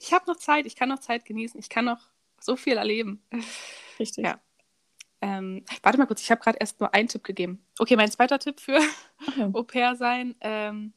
[0.00, 2.00] ich habe noch Zeit, ich kann noch Zeit genießen, ich kann noch
[2.40, 3.22] so viel erleben.
[3.98, 4.24] Richtig.
[4.24, 4.40] Ja.
[5.22, 7.62] Ähm, warte mal kurz, ich habe gerade erst nur einen Tipp gegeben.
[7.78, 8.78] Okay, mein zweiter Tipp für
[9.36, 9.50] ja.
[9.52, 10.34] Au pair sein.
[10.40, 10.94] Ähm,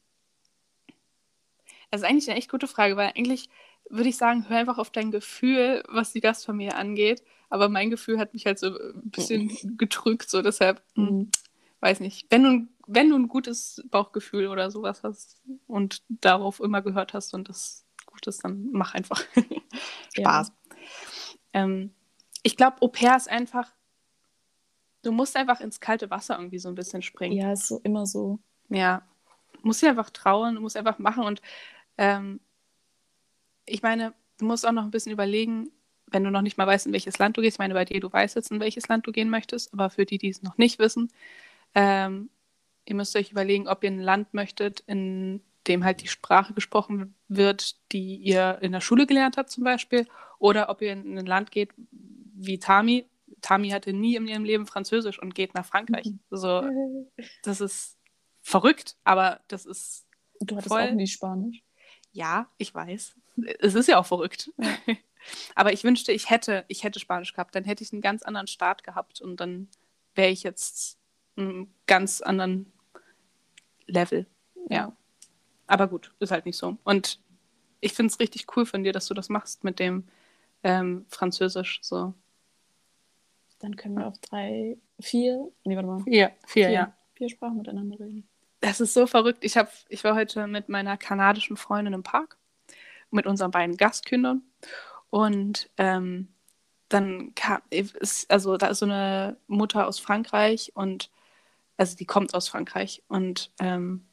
[1.90, 3.48] das ist eigentlich eine echt gute Frage, weil eigentlich
[3.90, 7.22] würde ich sagen, hör einfach auf dein Gefühl, was die Gastfamilie angeht.
[7.50, 11.30] Aber mein Gefühl hat mich halt so ein bisschen getrügt, so deshalb, hm, Mhm.
[11.80, 12.26] weiß nicht.
[12.30, 17.34] Wenn du, wenn du ein gutes Bauchgefühl oder sowas hast und darauf immer gehört hast
[17.34, 17.84] und das
[18.24, 19.22] gut ist, dann mach einfach
[20.16, 20.52] Spaß.
[21.52, 21.94] Ähm,
[22.42, 23.72] ich glaube, Au pair ist einfach,
[25.02, 27.36] du musst einfach ins kalte Wasser irgendwie so ein bisschen springen.
[27.36, 28.38] Ja, ist so immer so.
[28.68, 29.02] Ja,
[29.62, 31.24] musst dir einfach trauen, du musst einfach machen.
[31.24, 31.40] Und
[31.98, 32.40] ähm,
[33.66, 35.70] ich meine, du musst auch noch ein bisschen überlegen,
[36.06, 37.56] wenn du noch nicht mal weißt, in welches Land du gehst.
[37.56, 40.04] Ich meine, bei dir, du weißt jetzt, in welches Land du gehen möchtest, aber für
[40.04, 41.10] die, die es noch nicht wissen,
[41.74, 42.30] ähm,
[42.84, 47.14] ihr müsst euch überlegen, ob ihr ein Land möchtet, in dem halt die Sprache gesprochen
[47.28, 50.06] wird, die ihr in der Schule gelernt habt zum Beispiel,
[50.38, 53.06] oder ob ihr in ein Land geht wie Tami.
[53.40, 56.06] Tami hatte nie in ihrem Leben Französisch und geht nach Frankreich.
[56.06, 56.20] Mhm.
[56.30, 56.64] So,
[57.42, 57.98] das ist
[58.42, 60.06] verrückt, aber das ist,
[60.40, 60.82] Du hattest Voll.
[60.82, 61.62] auch nie Spanisch.
[62.12, 63.16] ja, ich weiß.
[63.60, 64.50] Es ist ja auch verrückt.
[64.58, 64.76] Ja.
[65.54, 67.54] Aber ich wünschte, ich hätte, ich hätte Spanisch gehabt.
[67.54, 69.68] Dann hätte ich einen ganz anderen Start gehabt und dann
[70.14, 70.98] wäre ich jetzt
[71.36, 72.72] einem ganz anderen
[73.86, 74.26] Level.
[74.68, 74.94] Ja.
[75.74, 76.76] Aber gut, ist halt nicht so.
[76.84, 77.18] Und
[77.80, 80.04] ich finde es richtig cool von dir, dass du das machst mit dem
[80.62, 81.80] ähm, Französisch.
[81.82, 82.14] So.
[83.58, 86.00] Dann können wir auf drei, vier, nee, warte mal.
[86.04, 86.96] Vier, vier, Vier, ja.
[87.14, 88.28] vier Sprachen miteinander reden.
[88.60, 89.42] Das ist so verrückt.
[89.42, 92.38] Ich, hab, ich war heute mit meiner kanadischen Freundin im Park,
[93.10, 94.42] mit unseren beiden Gastkindern.
[95.10, 96.28] Und ähm,
[96.88, 101.10] dann kam, ist, also da ist so eine Mutter aus Frankreich und,
[101.76, 103.02] also die kommt aus Frankreich.
[103.08, 104.06] Und ähm,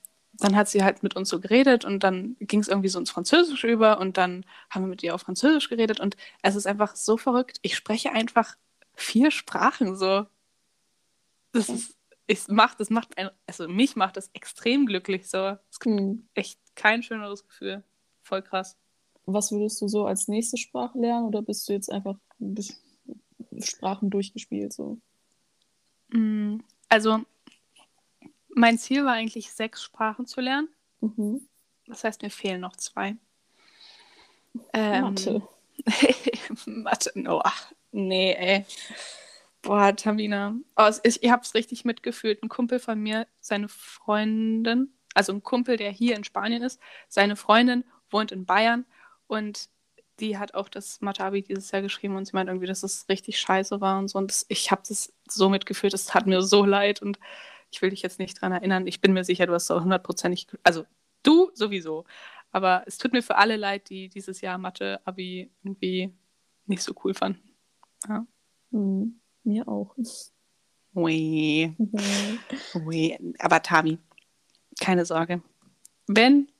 [0.43, 3.11] dann hat sie halt mit uns so geredet und dann ging es irgendwie so ins
[3.11, 6.95] Französisch über und dann haben wir mit ihr auf Französisch geredet und es ist einfach
[6.95, 7.59] so verrückt.
[7.63, 8.57] Ich spreche einfach
[8.95, 10.27] vier Sprachen so.
[11.53, 15.57] Das ist, ich mach, das macht ein, also mich macht das extrem glücklich so.
[15.69, 16.27] Es gibt Hm.
[16.33, 17.83] echt kein schöneres Gefühl.
[18.23, 18.77] Voll krass.
[19.25, 22.77] Was würdest du so als nächste Sprache lernen oder bist du jetzt einfach ein bisschen
[23.61, 24.73] Sprachen durchgespielt?
[24.73, 24.99] So?
[26.13, 27.25] Mm, Also,
[28.55, 30.69] mein Ziel war eigentlich, sechs Sprachen zu lernen.
[30.99, 31.47] Mhm.
[31.87, 33.15] Das heißt, mir fehlen noch zwei.
[34.73, 35.47] Ähm, Mathe.
[36.65, 38.65] Mathe, no, ach, nee, ey.
[39.61, 40.55] Boah, Tamina.
[40.75, 42.41] Oh, es ist, ich hab's richtig mitgefühlt.
[42.41, 47.35] Ein Kumpel von mir, seine Freundin, also ein Kumpel, der hier in Spanien ist, seine
[47.35, 48.85] Freundin wohnt in Bayern
[49.27, 49.69] und
[50.19, 53.39] die hat auch das Mathe-Abi dieses Jahr geschrieben und sie meint irgendwie, dass es richtig
[53.39, 54.19] scheiße war und so.
[54.19, 57.19] Und das, ich habe das so mitgefühlt, es tat mir so leid und
[57.71, 58.85] ich will dich jetzt nicht dran erinnern.
[58.87, 60.85] Ich bin mir sicher, du hast es auch hundertprozentig, also
[61.23, 62.05] du sowieso.
[62.51, 66.13] Aber es tut mir für alle leid, die dieses Jahr Mathe-Abi irgendwie
[66.65, 67.41] nicht so cool fanden.
[68.07, 68.25] Ja.
[68.71, 69.19] Hm.
[69.43, 69.95] Mir auch.
[70.93, 72.39] Ui, Mhm.
[72.85, 73.17] ui.
[73.39, 73.97] Aber Tami,
[74.81, 75.41] keine Sorge.
[76.07, 76.51] Wenn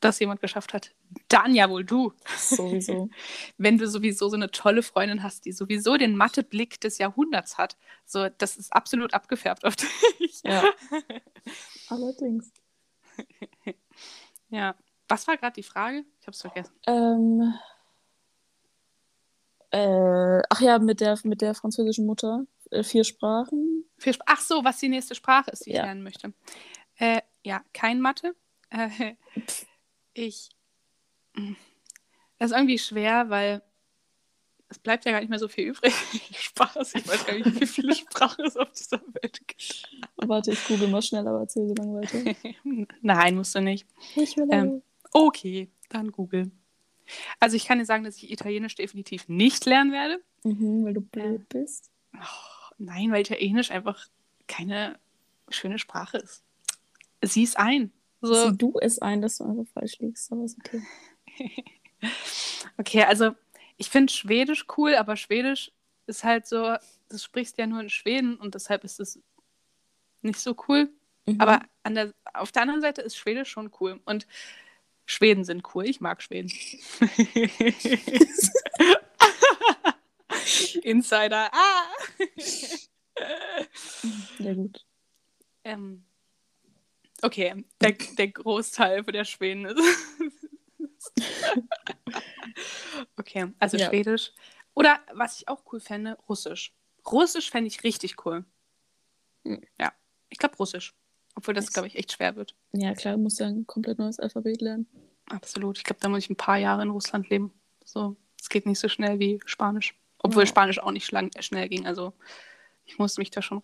[0.00, 0.92] das jemand geschafft hat,
[1.28, 2.12] dann ja wohl du.
[2.36, 3.08] Sowieso.
[3.58, 7.76] Wenn du sowieso so eine tolle Freundin hast, die sowieso den Matheblick des Jahrhunderts hat,
[8.04, 9.74] so das ist absolut abgefärbt auf
[10.20, 10.40] dich.
[10.44, 10.62] Ja.
[11.88, 12.52] Allerdings.
[14.48, 14.74] Ja.
[15.08, 16.04] Was war gerade die Frage?
[16.20, 16.72] Ich hab's vergessen.
[16.86, 17.54] Ähm,
[19.70, 22.44] äh, ach ja, mit der, mit der französischen Mutter.
[22.70, 23.84] Äh, vier Sprachen.
[23.98, 25.84] Vier Sp- Ach so, was die nächste Sprache ist, die ich Ja.
[25.84, 26.32] lernen möchte.
[26.96, 28.34] Äh, ja, kein Mathe.
[28.70, 29.14] Äh,
[30.14, 30.50] ich.
[32.38, 33.62] Das ist irgendwie schwer, weil
[34.68, 35.94] es bleibt ja gar nicht mehr so viel übrig.
[36.38, 39.82] Spaß, ich weiß gar nicht, wie viele Sprachen es auf dieser Welt gibt.
[40.16, 42.18] Warte, ich google mal schnell, aber erzähl so lange weiter.
[43.00, 43.86] Nein, musst du nicht.
[44.16, 46.50] Ich will Ähm, Okay, dann Google.
[47.38, 50.22] Also ich kann dir sagen, dass ich Italienisch definitiv nicht lernen werde.
[50.44, 51.90] mhm, weil du blöd bist.
[52.14, 54.08] Oh, nein, weil Italienisch einfach
[54.48, 54.98] keine
[55.48, 56.42] schöne Sprache ist.
[57.22, 57.92] Sieh es ein.
[58.20, 60.82] So, Sieh du es ein, dass du einfach falsch liegst, aber ist okay.
[62.78, 63.34] okay, also
[63.76, 65.72] ich finde Schwedisch cool, aber Schwedisch
[66.06, 66.76] ist halt so,
[67.08, 69.18] das sprichst ja nur in Schweden und deshalb ist es
[70.22, 70.88] nicht so cool.
[71.26, 71.40] Mhm.
[71.40, 74.00] Aber der, auf der anderen Seite ist Schwedisch schon cool.
[74.04, 74.28] Und
[75.04, 75.84] Schweden sind cool.
[75.86, 76.52] Ich mag Schweden.
[80.82, 81.50] Insider.
[81.52, 81.82] Ah!
[84.38, 84.86] Ja, gut.
[85.64, 86.04] Ähm,
[87.22, 89.80] okay, der, der Großteil der Schweden ist.
[93.16, 93.88] okay, also Ja.
[93.88, 94.32] Schwedisch.
[94.74, 96.74] Oder was ich auch cool fände, Russisch.
[97.10, 98.44] Russisch fände ich richtig cool.
[99.44, 99.62] Hm.
[99.80, 99.92] Ja,
[100.28, 100.94] ich glaube Russisch.
[101.34, 102.54] Obwohl das, glaube ich, echt schwer wird.
[102.72, 104.86] Ja, klar, du musst ja ein komplett neues Alphabet lernen.
[105.28, 105.76] Absolut.
[105.78, 107.52] Ich glaube, da muss ich ein paar Jahre in Russland leben.
[107.84, 109.98] So, es geht nicht so schnell wie Spanisch.
[110.18, 110.46] Obwohl Ja.
[110.46, 111.86] Spanisch auch nicht schnell ging.
[111.86, 112.14] Also
[112.84, 113.62] ich musste mich da schon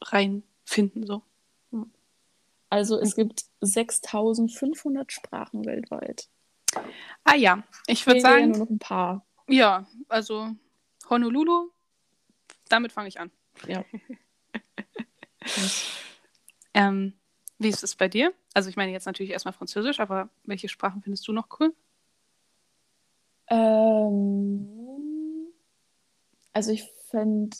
[0.00, 1.06] reinfinden.
[1.06, 1.22] So.
[2.70, 6.28] Also es gibt 6500 Sprachen weltweit.
[7.24, 9.24] Ah ja, ich würde dir ja sagen, nur noch ein paar.
[9.48, 10.50] ja, also
[11.08, 11.70] Honolulu,
[12.68, 13.30] damit fange ich an.
[13.66, 13.84] Ja.
[16.74, 17.12] Ähm,
[17.58, 18.32] wie ist es bei dir?
[18.54, 21.74] Also ich meine jetzt natürlich erstmal Französisch, aber welche Sprachen findest du noch cool?
[23.48, 24.66] Ähm,
[26.52, 27.56] also ich fände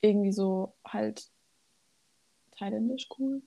[0.00, 1.30] irgendwie so halt
[2.56, 3.42] Thailändisch cool.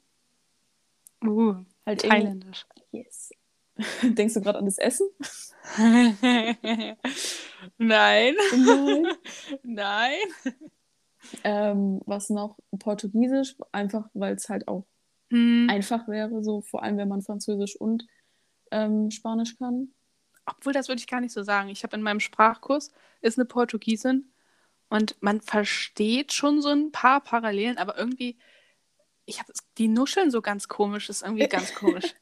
[1.24, 2.66] Uh, Halt Thailändisch.
[2.92, 3.32] Yes.
[4.04, 5.08] Denkst du gerade an das Essen?
[5.78, 6.96] Nein,
[7.78, 8.36] Nein.
[9.64, 10.20] nein.
[11.44, 12.58] ähm, was noch?
[12.80, 14.86] Portugiesisch, einfach weil es halt auch
[15.32, 15.68] Hm.
[15.70, 18.06] einfach wäre, so vor allem wenn man Französisch und
[18.72, 19.94] ähm, Spanisch kann.
[20.46, 21.70] Obwohl, das würde ich gar nicht so sagen.
[21.70, 24.32] Ich habe in meinem Sprachkurs, ist eine Portugiesin
[24.90, 28.38] und man versteht schon so ein paar Parallelen, aber irgendwie,
[29.26, 32.16] ich habe die nuscheln so ganz komisch, ist irgendwie ganz komisch.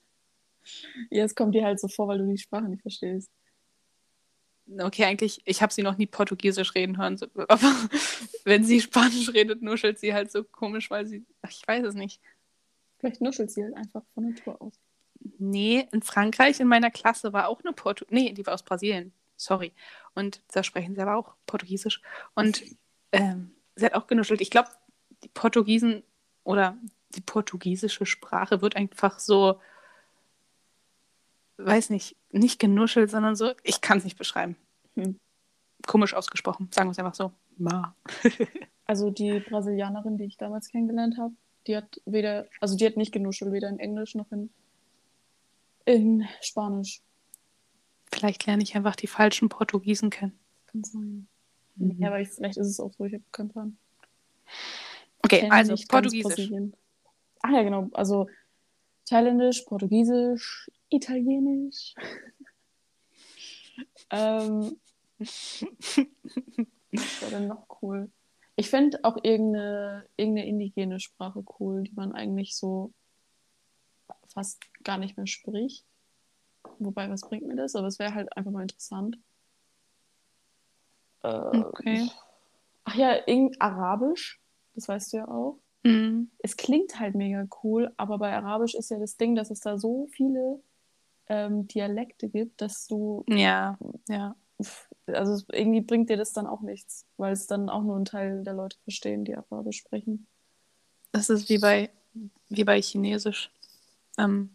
[1.09, 3.29] Ja, es kommt dir halt so vor, weil du die Sprache nicht verstehst.
[4.77, 7.75] Okay, eigentlich, ich habe sie noch nie Portugiesisch reden hören, aber
[8.43, 11.95] wenn sie Spanisch redet, nuschelt sie halt so komisch, weil sie, ach, ich weiß es
[11.95, 12.21] nicht.
[12.99, 14.73] Vielleicht nuschelt sie halt einfach von Natur aus.
[15.37, 18.05] Nee, in Frankreich in meiner Klasse war auch eine Portu...
[18.09, 19.11] Nee, die war aus Brasilien.
[19.35, 19.73] Sorry.
[20.15, 22.01] Und da sprechen sie aber auch Portugiesisch.
[22.35, 22.63] Und
[23.11, 24.41] ähm, sie hat auch genuschelt.
[24.41, 24.69] Ich glaube,
[25.23, 26.03] die Portugiesen
[26.43, 26.77] oder
[27.09, 29.59] die portugiesische Sprache wird einfach so,
[31.65, 34.55] weiß nicht, nicht genuschelt, sondern so, ich kann es nicht beschreiben.
[34.95, 35.19] Hm.
[35.85, 37.31] Komisch ausgesprochen, sagen wir es einfach so.
[37.57, 37.95] Ma.
[38.85, 41.35] Also die Brasilianerin, die ich damals kennengelernt habe,
[41.67, 44.49] die hat weder, also die hat nicht genuschelt, weder in Englisch noch in,
[45.85, 47.03] in Spanisch.
[48.11, 50.39] Vielleicht lerne ich einfach die falschen Portugiesen kennen.
[50.65, 51.27] Kann sein.
[51.75, 51.97] Mhm.
[51.99, 53.77] Ja, aber ich, vielleicht ist es auch so, ich habe keinen Plan.
[55.21, 56.49] Okay, also Portugiesisch.
[57.41, 57.89] Ach ja, genau.
[57.93, 58.27] Also
[59.05, 61.95] Thailändisch, Portugiesisch, Italienisch.
[64.09, 64.79] ähm,
[65.19, 65.61] was
[67.21, 68.09] wäre denn noch cool?
[68.55, 72.93] Ich fände auch irgendeine, irgendeine indigene Sprache cool, die man eigentlich so
[74.27, 75.85] fast gar nicht mehr spricht.
[76.77, 77.75] Wobei, was bringt mir das?
[77.75, 79.17] Aber es wäre halt einfach mal interessant.
[81.23, 82.09] Äh, Okay.
[82.85, 84.41] Ach ja, irgend Arabisch,
[84.73, 85.59] das weißt du ja auch.
[85.83, 86.31] Mhm.
[86.39, 89.77] Es klingt halt mega cool, aber bei Arabisch ist ja das Ding, dass es da
[89.77, 90.61] so viele
[91.29, 94.35] ähm, Dialekte gibt, dass du, Ja, ja.
[95.07, 98.43] also irgendwie bringt dir das dann auch nichts, weil es dann auch nur ein Teil
[98.43, 100.27] der Leute verstehen, die Arabisch sprechen.
[101.11, 101.89] Das ist wie bei,
[102.49, 103.51] wie bei Chinesisch.
[104.17, 104.49] Ähm,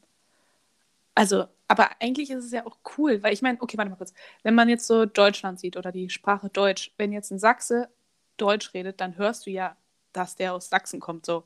[1.15, 4.13] also, aber eigentlich ist es ja auch cool, weil ich meine, okay, warte mal kurz.
[4.43, 7.89] Wenn man jetzt so Deutschland sieht oder die Sprache Deutsch, wenn jetzt ein Sachse
[8.37, 9.77] Deutsch redet, dann hörst du ja,
[10.13, 11.45] dass der aus Sachsen kommt, so.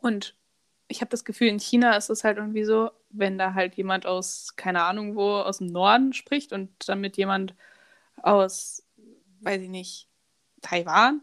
[0.00, 0.34] Und
[0.92, 4.06] ich habe das Gefühl, in China ist es halt irgendwie so, wenn da halt jemand
[4.06, 7.54] aus, keine Ahnung wo, aus dem Norden spricht und dann mit jemand
[8.22, 8.84] aus,
[9.40, 10.08] weiß ich nicht,
[10.60, 11.22] Taiwan,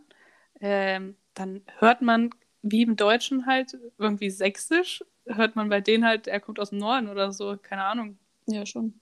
[0.60, 2.32] ähm, dann hört man,
[2.63, 6.79] wie im Deutschen halt, irgendwie sächsisch, hört man bei denen halt, er kommt aus dem
[6.79, 8.17] Norden oder so, keine Ahnung.
[8.47, 8.99] Ja, schon.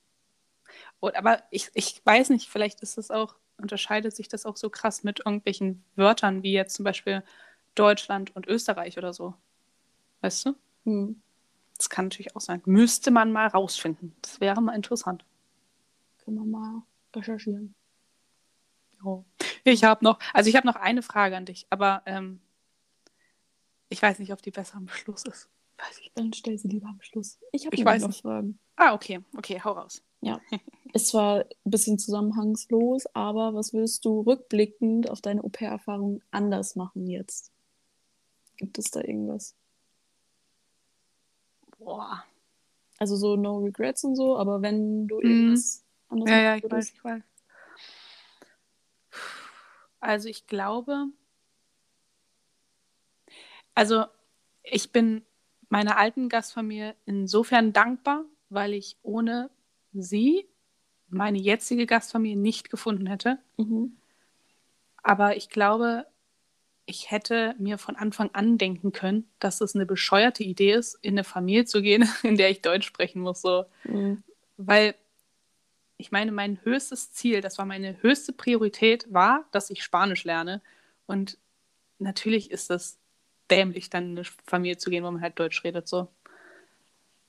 [0.99, 4.69] Und, aber ich, ich weiß nicht, vielleicht ist das auch, unterscheidet sich das auch so
[4.69, 7.23] krass mit irgendwelchen Wörtern, wie jetzt zum Beispiel
[7.75, 9.33] Deutschland und Österreich oder so.
[10.27, 10.55] Weißt du?
[10.83, 11.21] Hm.
[11.77, 12.61] Das kann natürlich auch sein.
[12.65, 14.13] Müsste man mal rausfinden.
[14.21, 15.23] Das wäre mal interessant.
[16.17, 16.81] Können wir mal
[17.15, 17.73] recherchieren.
[19.01, 19.23] Jo.
[19.63, 22.41] Ich habe noch, also ich habe noch eine Frage an dich, aber ähm,
[23.87, 25.47] ich weiß nicht, ob die besser am Schluss ist.
[25.77, 26.11] Weiß ich.
[26.13, 27.39] Dann stell sie lieber am Schluss.
[27.53, 28.21] Ich habe noch nicht.
[28.21, 28.59] Fragen.
[28.75, 30.03] Ah, okay, okay, hau raus.
[30.93, 37.07] Ist zwar ein bisschen zusammenhangslos, aber was würdest du rückblickend auf deine Au-pair-Erfahrung anders machen
[37.07, 37.53] jetzt?
[38.57, 39.55] Gibt es da irgendwas?
[41.87, 42.25] Boah.
[42.99, 45.29] Also so no regrets und so, aber wenn du Mhm.
[45.29, 47.23] irgendwas anders Ja, ja, machen ich weiß, ich weiß.
[50.01, 51.07] Also ich glaube,
[53.77, 54.05] Also
[54.63, 55.23] ich bin
[55.69, 59.51] meiner alten Gastfamilie insofern dankbar, weil ich ohne
[59.93, 60.47] sie
[61.09, 63.37] meine jetzige Gastfamilie nicht gefunden hätte.
[63.57, 63.95] Mhm.
[65.03, 66.07] Aber ich glaube,
[66.87, 71.13] ich hätte mir von Anfang an denken können, dass es eine bescheuerte Idee ist, in
[71.13, 73.41] eine Familie zu gehen, in der ich Deutsch sprechen muss.
[73.41, 73.65] So.
[73.83, 74.23] Mhm.
[74.55, 74.95] Weil
[75.97, 80.61] ich meine, mein höchstes Ziel, das war meine höchste Priorität, war, dass ich Spanisch lerne.
[81.07, 81.37] Und
[81.99, 82.97] natürlich ist es
[83.51, 85.87] dämlich, dann in eine Familie zu gehen, wo man halt Deutsch redet.
[85.87, 86.07] So.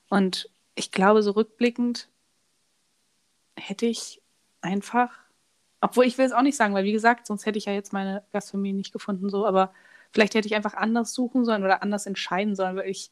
[0.09, 2.07] Und ich glaube, so rückblickend
[3.57, 4.21] hätte ich
[4.61, 5.11] einfach,
[5.81, 7.93] obwohl ich will es auch nicht sagen, weil wie gesagt, sonst hätte ich ja jetzt
[7.93, 9.73] meine Gastfamilie nicht gefunden, so, aber
[10.11, 13.11] vielleicht hätte ich einfach anders suchen sollen oder anders entscheiden sollen, weil ich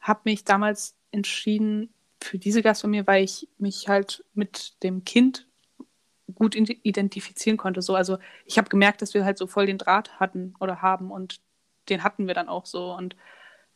[0.00, 5.46] habe mich damals entschieden für diese Gastfamilie, weil ich mich halt mit dem Kind
[6.34, 7.82] gut identifizieren konnte.
[7.82, 11.10] So, also ich habe gemerkt, dass wir halt so voll den Draht hatten oder haben
[11.10, 11.40] und
[11.88, 12.94] den hatten wir dann auch so.
[12.94, 13.16] Und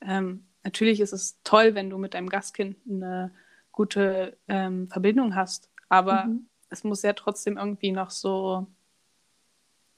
[0.00, 3.32] ähm, natürlich ist es toll, wenn du mit deinem Gastkind eine
[3.70, 6.46] gute ähm, Verbindung hast, aber mhm.
[6.72, 8.66] Es muss ja trotzdem irgendwie noch so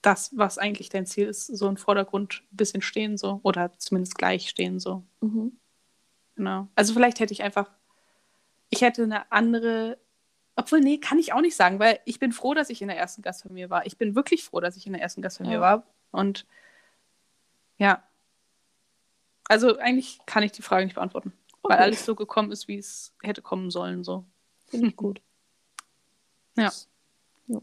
[0.03, 4.17] das, was eigentlich dein Ziel ist, so im Vordergrund ein bisschen stehen so oder zumindest
[4.17, 5.03] gleich stehen so.
[5.21, 5.57] Mhm.
[6.37, 6.69] Genau.
[6.75, 7.71] Also vielleicht hätte ich einfach,
[8.69, 9.99] ich hätte eine andere
[10.57, 12.97] obwohl, nee, kann ich auch nicht sagen, weil ich bin froh, dass ich in der
[12.97, 13.87] ersten Gastfamilie war.
[13.87, 15.61] Ich bin wirklich froh, dass ich in der ersten Gastfamilie ja.
[15.61, 15.87] war.
[16.13, 16.47] Und
[17.77, 18.05] ja.
[19.49, 21.33] Also eigentlich kann ich die Frage nicht beantworten.
[21.63, 21.75] Okay.
[21.75, 24.05] Weil alles so gekommen ist, wie es hätte kommen sollen.
[24.05, 24.25] So.
[24.69, 25.21] Finde ich gut.
[26.57, 26.73] Ja.
[27.47, 27.61] ja.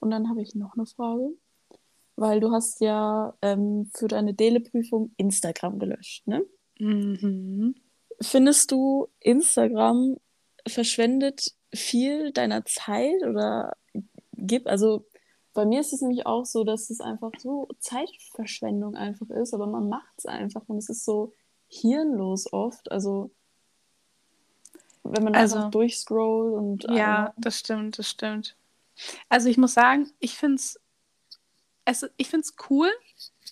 [0.00, 1.30] Und dann habe ich noch eine Frage.
[2.16, 6.44] Weil du hast ja ähm, für deine Dele-Prüfung Instagram gelöscht, ne?
[6.78, 7.74] Mhm.
[8.20, 10.16] Findest du, Instagram
[10.66, 13.76] verschwendet viel deiner Zeit oder
[14.36, 15.04] gibt, also
[15.54, 19.66] bei mir ist es nämlich auch so, dass es einfach so Zeitverschwendung einfach ist, aber
[19.66, 21.32] man macht es einfach und es ist so
[21.68, 22.90] hirnlos oft.
[22.90, 23.30] Also
[25.04, 26.84] wenn man also, einfach durchscrollt und.
[26.90, 28.56] Ja, das stimmt, das stimmt.
[29.28, 32.90] Also ich muss sagen, ich finde es, ich finde es cool,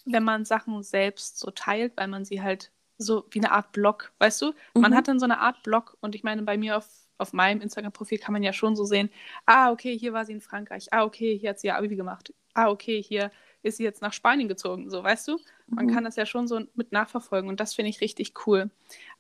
[0.04, 4.12] wenn man Sachen selbst so teilt, weil man sie halt so wie eine Art Blog,
[4.18, 4.52] weißt du?
[4.74, 4.96] Man mhm.
[4.96, 6.88] hat dann so eine Art Blog und ich meine, bei mir auf
[7.22, 9.08] auf meinem Instagram-Profil kann man ja schon so sehen,
[9.46, 12.34] ah, okay, hier war sie in Frankreich, ah, okay, hier hat sie ja Abi gemacht,
[12.52, 13.30] ah, okay, hier
[13.62, 15.38] ist sie jetzt nach Spanien gezogen, so, weißt du?
[15.68, 15.94] Man mhm.
[15.94, 18.70] kann das ja schon so mit nachverfolgen und das finde ich richtig cool.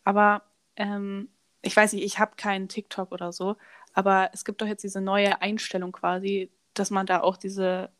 [0.04, 0.42] Aber
[0.76, 1.28] ähm,
[1.62, 3.56] ich weiß nicht, ich habe keinen TikTok oder so,
[3.94, 7.90] aber es gibt doch jetzt diese neue Einstellung quasi, dass man da auch diese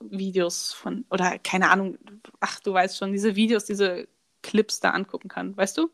[0.00, 1.98] Videos von, oder keine Ahnung,
[2.40, 4.08] ach, du weißt schon, diese Videos, diese
[4.42, 5.90] Clips da angucken kann, weißt du?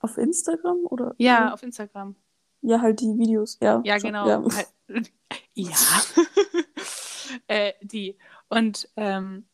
[0.00, 1.14] Auf Instagram oder?
[1.18, 2.16] Ja, auf Instagram.
[2.62, 3.80] Ja, halt die Videos, ja.
[3.84, 4.28] Ja, genau.
[4.28, 4.42] Ja,
[4.88, 5.12] halt,
[5.54, 5.76] ja.
[7.46, 8.16] äh, die.
[8.48, 9.46] Und ähm,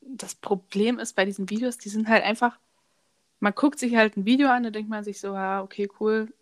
[0.00, 2.58] das Problem ist bei diesen Videos, die sind halt einfach,
[3.40, 6.32] man guckt sich halt ein Video an, da denkt man sich so, ah, okay, cool,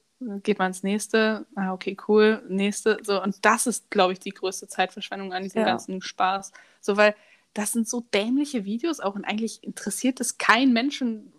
[0.43, 3.23] geht man ins nächste, ah, okay, cool, nächste, so.
[3.23, 5.67] Und das ist, glaube ich, die größte Zeitverschwendung an diesem ja.
[5.67, 6.53] ganzen Spaß.
[6.81, 7.15] So, weil
[7.55, 11.33] das sind so dämliche Videos auch und eigentlich interessiert es keinen Menschen,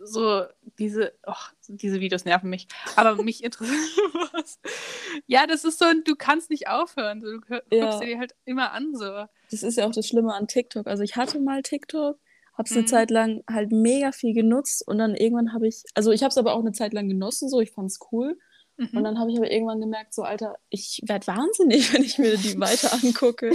[0.00, 0.44] so
[0.78, 1.32] diese, oh,
[1.68, 3.80] diese Videos nerven mich, aber mich interessiert
[4.32, 4.58] was.
[5.26, 7.20] Ja, das ist so, du kannst nicht aufhören.
[7.20, 7.98] Du guckst ja.
[8.00, 9.26] dir halt immer an so.
[9.50, 10.86] Das ist ja auch das Schlimme an TikTok.
[10.86, 12.18] Also ich hatte mal TikTok,
[12.56, 12.78] habe es mhm.
[12.78, 16.30] eine Zeit lang halt mega viel genutzt und dann irgendwann habe ich, also ich habe
[16.30, 18.38] es aber auch eine Zeit lang genossen, so ich fand es cool.
[18.76, 18.90] Mhm.
[18.92, 22.36] Und dann habe ich aber irgendwann gemerkt, so Alter, ich werde wahnsinnig, wenn ich mir
[22.36, 23.52] die weiter angucke.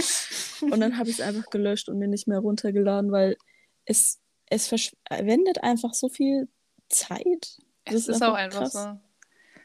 [0.60, 3.36] und dann habe ich es einfach gelöscht und mir nicht mehr runtergeladen, weil
[3.84, 6.48] es es verschwendet einfach so viel
[6.88, 7.58] Zeit.
[7.84, 8.72] Das es ist, ist auch einfach krass.
[8.72, 9.00] so.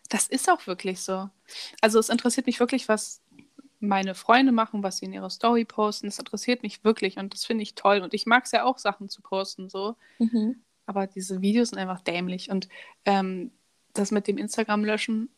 [0.10, 1.30] Das ist auch wirklich so.
[1.82, 3.22] Also es interessiert mich wirklich, was
[3.88, 6.08] meine Freunde machen, was sie in ihrer Story posten.
[6.08, 8.00] Das interessiert mich wirklich und das finde ich toll.
[8.02, 9.96] Und ich mag es ja auch, Sachen zu posten, so.
[10.20, 10.62] Mhm.
[10.86, 12.50] Aber diese Videos sind einfach dämlich.
[12.50, 12.70] Und
[13.06, 13.52] ähm,
[13.94, 15.30] das mit dem Instagram löschen,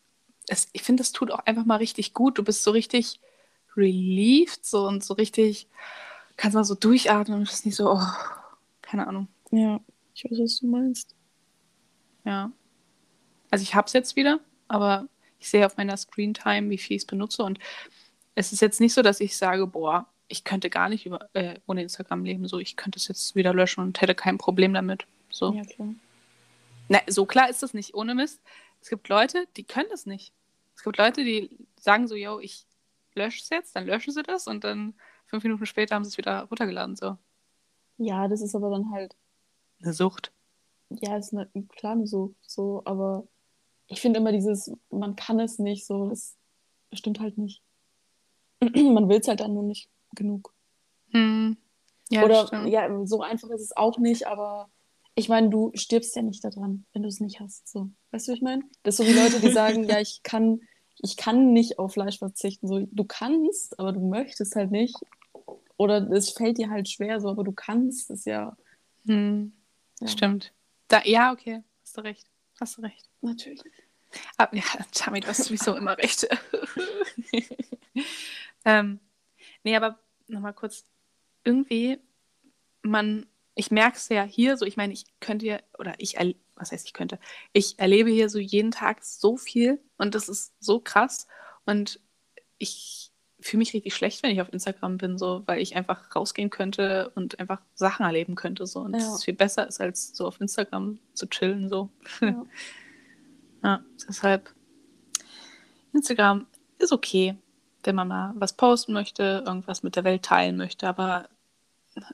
[0.48, 2.38] es, ich finde, das tut auch einfach mal richtig gut.
[2.38, 3.20] Du bist so richtig
[3.76, 5.68] relieved so und so richtig,
[6.36, 8.02] kannst mal so durchatmen und bist nicht so, oh,
[8.82, 9.28] keine Ahnung.
[9.52, 9.80] Ja,
[10.14, 11.16] ich weiß, was du meinst.
[12.26, 12.52] Ja.
[13.52, 15.08] Also ich habe es jetzt wieder, aber
[15.40, 17.44] ich sehe auf meiner Screen-Time, wie viel ich es benutze.
[17.44, 17.60] Und
[18.38, 21.60] es ist jetzt nicht so, dass ich sage, boah, ich könnte gar nicht über, äh,
[21.66, 22.48] ohne Instagram leben.
[22.48, 25.08] So, ich könnte es jetzt wieder löschen und hätte kein Problem damit.
[25.32, 25.54] So.
[25.54, 25.96] Ja, klar.
[26.88, 28.40] Na, so klar ist das nicht, ohne Mist.
[28.80, 30.34] Es gibt Leute, die können das nicht.
[30.76, 32.68] Es gibt Leute, die sagen so, yo, ich
[33.16, 34.94] lösche es jetzt, dann löschen sie das und dann
[35.26, 36.96] fünf Minuten später haben sie es wieder runtergeladen.
[36.96, 37.18] So.
[37.98, 39.16] Ja, das ist aber dann halt.
[39.82, 40.32] Eine Sucht.
[40.90, 43.28] Ja, ist eine kleine Sucht, so, aber
[43.88, 46.38] ich finde immer dieses, man kann es nicht, so, das
[46.94, 47.64] stimmt halt nicht.
[48.94, 50.54] man will es halt dann nur nicht genug.
[51.12, 51.58] Hm.
[52.10, 54.70] Ja, Oder ja, so einfach ist es auch nicht, aber
[55.16, 57.68] ich meine, du stirbst ja nicht daran, wenn du es nicht hast.
[57.68, 57.90] So.
[58.12, 58.64] Weißt du, was ich meine?
[58.84, 60.62] Das ist so wie Leute, die sagen, ja, ich kann,
[61.00, 62.68] ich kann nicht auf Fleisch verzichten.
[62.68, 64.96] So, du kannst, aber du möchtest halt nicht.
[65.76, 68.56] Oder es fällt dir halt schwer, so, aber du kannst es ja.
[69.06, 69.54] Hm.
[70.00, 70.08] Ja.
[70.08, 70.54] Stimmt.
[70.88, 72.28] Da, ja, okay, hast du recht.
[72.60, 73.10] Hast du recht.
[73.22, 73.62] Natürlich.
[74.38, 76.28] Aber, ja, Tammy, du hast sowieso immer recht.
[78.68, 79.00] ähm,
[79.64, 80.86] nee, aber nochmal kurz.
[81.44, 82.00] Irgendwie,
[82.82, 83.26] man
[83.58, 86.16] ich merke es ja hier so, ich meine, ich könnte ja, oder ich,
[86.56, 87.20] was heißt ich könnte,
[87.54, 91.28] ich erlebe hier so jeden Tag so viel und das ist so krass
[91.66, 92.00] und
[92.60, 96.50] ich fühle mich richtig schlecht, wenn ich auf Instagram bin, so, weil ich einfach rausgehen
[96.50, 99.00] könnte und einfach Sachen erleben könnte, so, und ja.
[99.00, 101.90] das viel besser ist, als so auf Instagram zu chillen, so.
[102.22, 102.46] Ja,
[103.64, 104.54] ja deshalb,
[105.94, 106.48] Instagram
[106.80, 107.36] ist okay,
[107.84, 111.30] wenn man mal was posten möchte, irgendwas mit der Welt teilen möchte, aber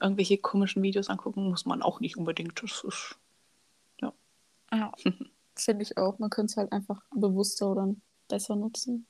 [0.01, 2.61] irgendwelche komischen Videos angucken muss man auch nicht unbedingt.
[2.61, 3.17] Das ist,
[4.01, 4.13] ja.
[4.71, 4.91] Ja,
[5.55, 6.19] finde ich auch.
[6.19, 7.93] Man könnte es halt einfach bewusster oder
[8.27, 9.07] besser nutzen.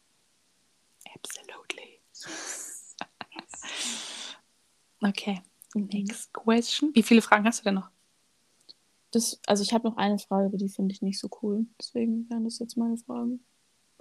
[1.14, 2.00] Absolutely.
[5.02, 5.42] okay.
[5.76, 6.92] Next question.
[6.94, 7.90] Wie viele Fragen hast du denn noch?
[9.12, 11.66] Das, also ich habe noch eine Frage, aber die finde ich nicht so cool.
[11.80, 13.44] Deswegen wären das jetzt meine Fragen.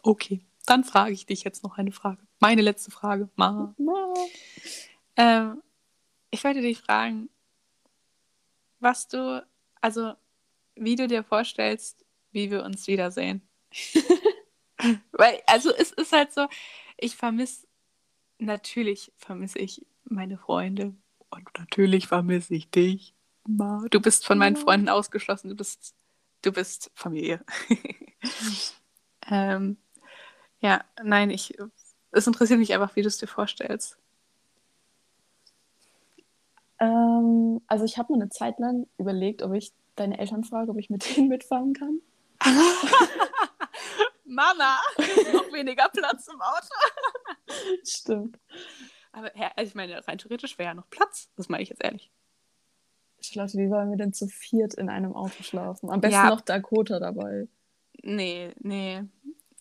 [0.02, 2.26] Okay, dann frage ich dich jetzt noch eine Frage.
[2.42, 3.28] Meine letzte Frage.
[3.36, 3.72] Ma.
[3.78, 4.14] Ma.
[5.14, 5.62] Ähm,
[6.32, 7.30] ich wollte dich fragen,
[8.80, 9.46] was du,
[9.80, 10.14] also
[10.74, 13.42] wie du dir vorstellst, wie wir uns wiedersehen.
[15.12, 16.48] Weil, also es ist halt so,
[16.98, 17.68] ich vermisse,
[18.38, 20.96] natürlich vermisse ich meine Freunde
[21.30, 23.14] und natürlich vermisse ich dich.
[23.44, 25.94] Du bist von meinen Freunden ausgeschlossen, du bist,
[26.42, 27.44] du bist Familie.
[29.30, 29.76] ähm,
[30.60, 31.56] ja, nein, ich,
[32.12, 33.98] es interessiert mich einfach, wie du es dir vorstellst.
[36.78, 40.78] Ähm, also ich habe mir eine Zeit lang überlegt, ob ich deine Eltern frage, ob
[40.78, 42.00] ich mit denen mitfahren kann.
[44.24, 44.78] Mama,
[45.32, 46.74] noch weniger Platz im Auto.
[47.84, 48.38] Stimmt.
[49.12, 51.30] Aber ja, also ich meine, rein theoretisch wäre ja noch Platz.
[51.36, 52.10] Das meine ich jetzt ehrlich.
[53.20, 55.90] Charlotte, wie wollen wir denn zu viert in einem Auto schlafen?
[55.90, 56.30] Am besten ja.
[56.30, 57.46] noch Dakota dabei.
[58.02, 59.04] Nee, nee.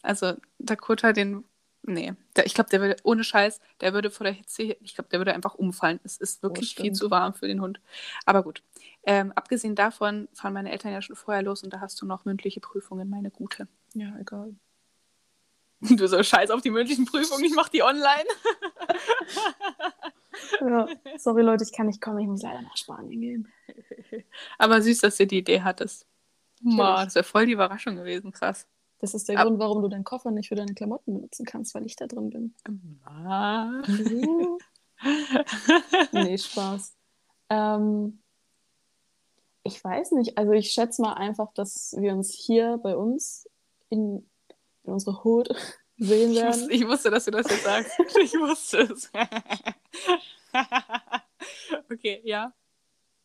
[0.01, 1.43] Also Dakota, den
[1.83, 5.09] Nee, der, ich glaube, der würde, ohne Scheiß, der würde vor der Hitze, ich glaube,
[5.09, 5.99] der würde einfach umfallen.
[6.03, 7.81] Es ist wirklich oh, viel zu warm für den Hund.
[8.25, 8.63] Aber gut.
[9.03, 12.23] Ähm, abgesehen davon fahren meine Eltern ja schon vorher los und da hast du noch
[12.23, 13.67] mündliche Prüfungen, meine Gute.
[13.93, 14.55] Ja, egal.
[15.97, 18.25] Du so scheiß auf die mündlichen Prüfungen, ich mach die online.
[20.61, 23.51] ja, sorry Leute, ich kann nicht kommen, ich muss leider nach Spanien gehen.
[24.59, 26.05] Aber süß, dass du die Idee hattest.
[26.61, 28.67] Boah, das wäre voll die Überraschung gewesen, krass.
[29.01, 31.73] Das ist der Ab Grund, warum du deinen Koffer nicht für deine Klamotten benutzen kannst,
[31.73, 32.53] weil ich da drin bin.
[36.11, 36.93] nee, Spaß.
[37.49, 38.21] Ähm,
[39.63, 40.37] ich weiß nicht.
[40.37, 43.49] Also ich schätze mal einfach, dass wir uns hier bei uns
[43.89, 44.23] in,
[44.83, 45.49] in unserer Hood
[45.97, 46.51] sehen werden.
[46.51, 47.99] Ich wusste, ich wusste, dass du das jetzt sagst.
[48.21, 49.11] Ich wusste es.
[51.91, 52.53] okay, ja.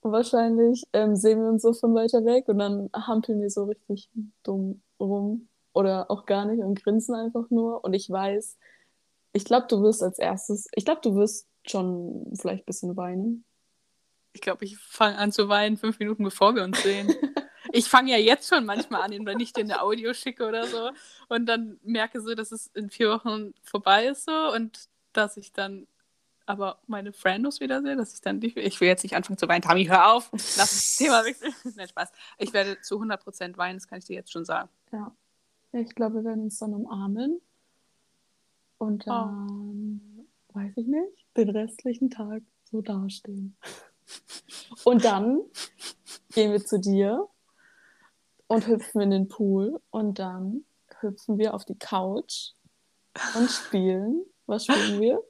[0.00, 4.08] Wahrscheinlich ähm, sehen wir uns so von weiter weg und dann hampeln wir so richtig
[4.42, 7.84] dumm rum oder auch gar nicht und grinsen einfach nur.
[7.84, 8.56] Und ich weiß,
[9.32, 13.44] ich glaube, du wirst als erstes, ich glaube, du wirst schon vielleicht ein bisschen weinen.
[14.32, 17.14] Ich glaube, ich fange an zu weinen fünf Minuten bevor wir uns sehen.
[17.72, 20.90] ich fange ja jetzt schon manchmal an, wenn ich dir eine Audio schicke oder so
[21.28, 25.52] und dann merke so, dass es in vier Wochen vorbei ist so und dass ich
[25.52, 25.86] dann
[26.46, 29.62] aber meine Friendos wiedersehe, dass ich dann nicht, ich will jetzt nicht anfangen zu weinen.
[29.62, 31.54] Tami, hör auf, lass das Thema wechseln.
[31.74, 32.10] Nein, Spaß.
[32.38, 34.70] Ich werde zu 100% weinen, das kann ich dir jetzt schon sagen.
[34.92, 35.14] Ja.
[35.80, 37.40] Ich glaube, wir werden uns dann umarmen.
[38.78, 39.10] Und oh.
[39.10, 40.54] dann, oh.
[40.54, 43.56] weiß ich nicht, den restlichen Tag so dastehen.
[44.84, 45.40] Und dann
[46.32, 47.28] gehen wir zu dir
[48.46, 49.80] und hüpfen in den Pool.
[49.90, 50.64] Und dann
[51.00, 52.52] hüpfen wir auf die Couch
[53.34, 54.24] und spielen.
[54.46, 55.22] Was spielen wir?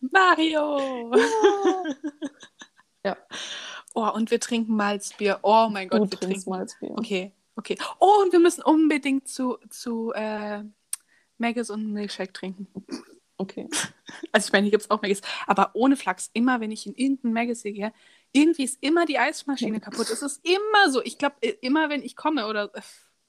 [0.00, 1.12] Mario!
[3.04, 3.16] Ja.
[3.96, 5.38] Oh, und wir trinken Malzbier.
[5.42, 6.90] Oh mein Gott, du wir trinken Malzbier.
[6.90, 7.32] Okay.
[7.56, 7.78] Okay.
[8.00, 10.64] Oh, und wir müssen unbedingt zu, zu äh,
[11.38, 12.68] Maggis und Milkshake trinken.
[13.36, 13.68] Okay.
[14.30, 15.22] Also ich meine, hier gibt es auch Maggis.
[15.46, 17.92] Aber ohne Flachs, immer wenn ich in irgendein Maggis gehe,
[18.32, 20.08] irgendwie ist immer die Eismaschine kaputt.
[20.10, 21.02] Es ist immer so.
[21.02, 22.70] Ich glaube, immer wenn ich komme oder...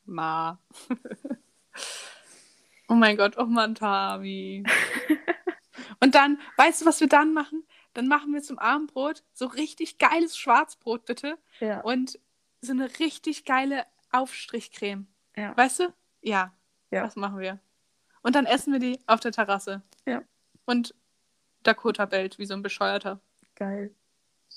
[0.04, 0.60] Ma.
[2.88, 4.64] oh mein Gott, oh Mann, Tami.
[6.02, 7.66] und dann, weißt du, was wir dann machen?
[7.94, 11.40] Dann machen wir zum Abendbrot so richtig geiles Schwarzbrot, bitte.
[11.60, 11.82] Ja.
[11.82, 12.20] Und
[12.62, 15.08] so eine richtig geile Aufstrichcreme.
[15.36, 15.56] Ja.
[15.56, 15.94] Weißt du?
[16.22, 16.54] Ja.
[16.92, 17.04] ja.
[17.04, 17.60] Das machen wir.
[18.22, 19.82] Und dann essen wir die auf der Terrasse.
[20.06, 20.24] Ja.
[20.66, 20.96] Und
[21.64, 23.20] Dakota bellt wie so ein Bescheuerter.
[23.56, 23.94] Geil.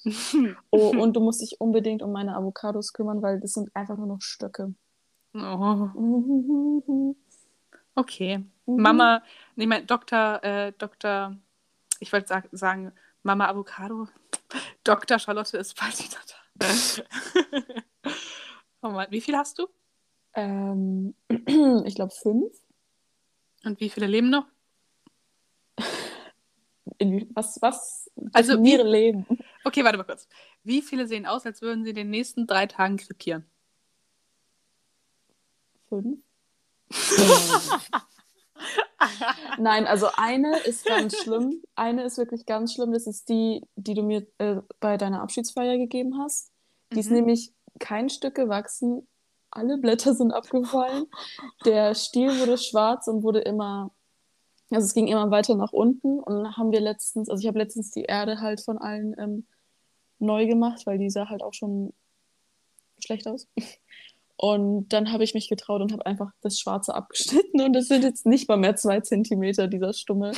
[0.71, 4.07] Oh, und du musst dich unbedingt um meine Avocados kümmern, weil das sind einfach nur
[4.07, 4.75] noch Stöcke.
[5.35, 7.15] Oh.
[7.95, 8.39] Okay.
[8.67, 8.83] Mhm.
[8.83, 9.23] Mama,
[9.57, 11.37] nee, mein Doktor, äh, Doktor,
[12.01, 12.93] ich wollte sag, sagen,
[13.23, 14.09] Mama Avocado.
[14.85, 15.19] Dr.
[15.19, 16.19] Charlotte ist bald wieder
[16.57, 16.67] da.
[18.81, 19.69] Mann, wie viel hast du?
[20.35, 21.15] Ähm,
[21.85, 22.53] ich glaube fünf.
[23.65, 24.47] Und wie viele leben noch?
[26.99, 28.11] In, was, was?
[28.33, 29.27] Also wie, Leben.
[29.65, 30.29] Okay, warte mal kurz.
[30.65, 33.45] Wie viele sehen aus, als würden sie in den nächsten drei Tagen krepieren?
[35.89, 36.19] Fünf.
[39.59, 41.63] Nein, also eine ist ganz schlimm.
[41.77, 42.93] Eine ist wirklich ganz schlimm.
[42.93, 46.51] Das ist die, die du mir äh, bei deiner Abschiedsfeier gegeben hast.
[46.91, 47.01] Die mhm.
[47.01, 49.07] ist nämlich kein Stück gewachsen.
[49.51, 51.07] Alle Blätter sind abgefallen.
[51.65, 53.91] Der Stiel wurde schwarz und wurde immer,
[54.71, 56.21] also es ging immer weiter nach unten.
[56.21, 59.47] Und dann haben wir letztens, also ich habe letztens die Erde halt von allen ähm,
[60.19, 61.93] neu gemacht, weil die sah halt auch schon
[62.99, 63.49] schlecht aus.
[64.37, 68.05] Und dann habe ich mich getraut und habe einfach das Schwarze abgeschnitten und es sind
[68.05, 70.33] jetzt nicht mal mehr zwei Zentimeter dieser Stummel.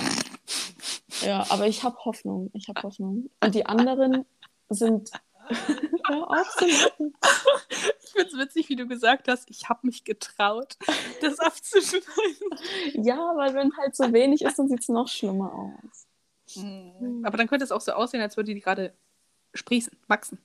[1.22, 2.51] Ja, aber ich habe Hoffnung.
[2.55, 3.28] Ich habe Hoffnung.
[3.45, 4.24] Und die anderen
[4.70, 5.11] sind.
[6.09, 7.14] Hör auf zu lachen.
[8.03, 10.76] Ich finde es witzig, wie du gesagt hast, ich habe mich getraut,
[11.20, 13.05] das abzuschneiden.
[13.05, 16.07] Ja, weil wenn halt so wenig ist, dann sieht es noch schlimmer aus.
[16.57, 17.24] Mhm.
[17.24, 18.92] Aber dann könnte es auch so aussehen, als würde die gerade
[19.55, 20.38] sprießen, wachsen.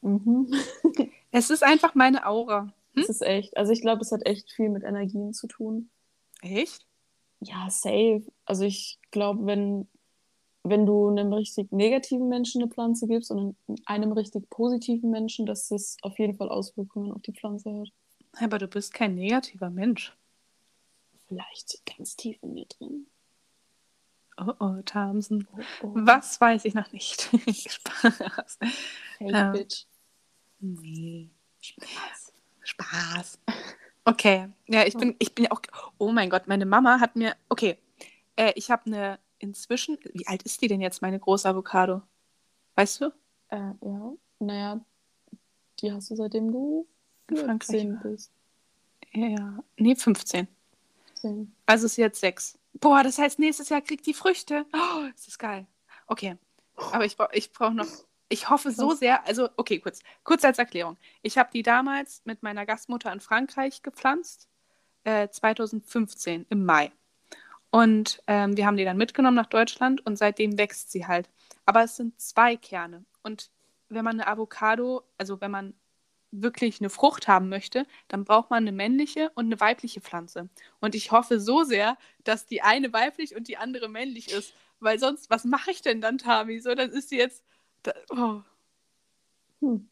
[0.00, 0.52] Mhm.
[1.30, 2.72] Es ist einfach meine Aura.
[2.94, 3.02] Hm?
[3.02, 3.56] Es ist echt.
[3.56, 5.90] Also ich glaube, es hat echt viel mit Energien zu tun.
[6.42, 6.86] Echt?
[7.40, 8.24] Ja, safe.
[8.44, 9.88] Also ich glaube, wenn,
[10.64, 13.54] wenn du einem richtig negativen Menschen eine Pflanze gibst und
[13.84, 17.92] einem richtig positiven Menschen, dass das auf jeden Fall Auswirkungen auf die Pflanze hat.
[18.42, 20.16] Aber du bist kein negativer Mensch.
[21.28, 23.06] Vielleicht ganz tief in mir drin.
[24.38, 25.46] Oh oh, Tamsen.
[25.52, 25.90] Oh, oh.
[25.94, 27.22] Was weiß ich noch nicht.
[27.46, 28.58] Spaß.
[29.18, 29.86] Fake ähm, bitch.
[30.60, 31.30] Nee.
[31.60, 32.32] Spaß.
[32.62, 33.38] Spaß.
[34.04, 34.48] Okay.
[34.66, 35.60] Ja, ich bin, ich bin ja auch.
[35.98, 37.36] Oh mein Gott, meine Mama hat mir.
[37.48, 37.78] Okay.
[38.36, 39.98] Äh, ich habe eine inzwischen.
[40.12, 42.02] Wie alt ist die denn jetzt, meine große Avocado?
[42.74, 43.12] Weißt du?
[43.48, 44.12] Äh, ja.
[44.40, 44.80] Naja,
[45.80, 46.86] die hast du seitdem du
[47.28, 48.32] 14 bist.
[49.12, 49.62] Ja.
[49.76, 50.48] Nee, 15.
[51.14, 51.54] 10.
[51.66, 52.58] Also ist sie jetzt 6.
[52.74, 54.66] Boah, das heißt, nächstes Jahr kriegt die Früchte.
[54.72, 55.66] Oh, ist das geil.
[56.06, 56.36] Okay.
[56.74, 57.86] Aber ich, ich brauche noch
[58.28, 60.96] ich hoffe so sehr, also okay, kurz, kurz als Erklärung.
[61.22, 64.48] Ich habe die damals mit meiner Gastmutter in Frankreich gepflanzt,
[65.04, 66.90] äh, 2015 im Mai.
[67.74, 71.28] Und ähm, wir haben die dann mitgenommen nach Deutschland und seitdem wächst sie halt.
[71.66, 73.04] Aber es sind zwei Kerne.
[73.24, 73.50] Und
[73.88, 75.74] wenn man eine Avocado, also wenn man
[76.30, 80.48] wirklich eine Frucht haben möchte, dann braucht man eine männliche und eine weibliche Pflanze.
[80.80, 84.54] Und ich hoffe so sehr, dass die eine weiblich und die andere männlich ist.
[84.78, 86.60] Weil sonst, was mache ich denn dann, Tami?
[86.60, 87.42] So, dann ist sie jetzt
[87.82, 88.42] da, oh.
[89.58, 89.88] hm.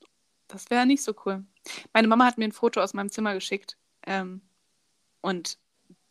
[0.47, 1.45] Das wäre nicht so cool.
[1.93, 3.77] Meine Mama hat mir ein Foto aus meinem Zimmer geschickt.
[4.07, 4.41] Ähm,
[5.21, 5.59] und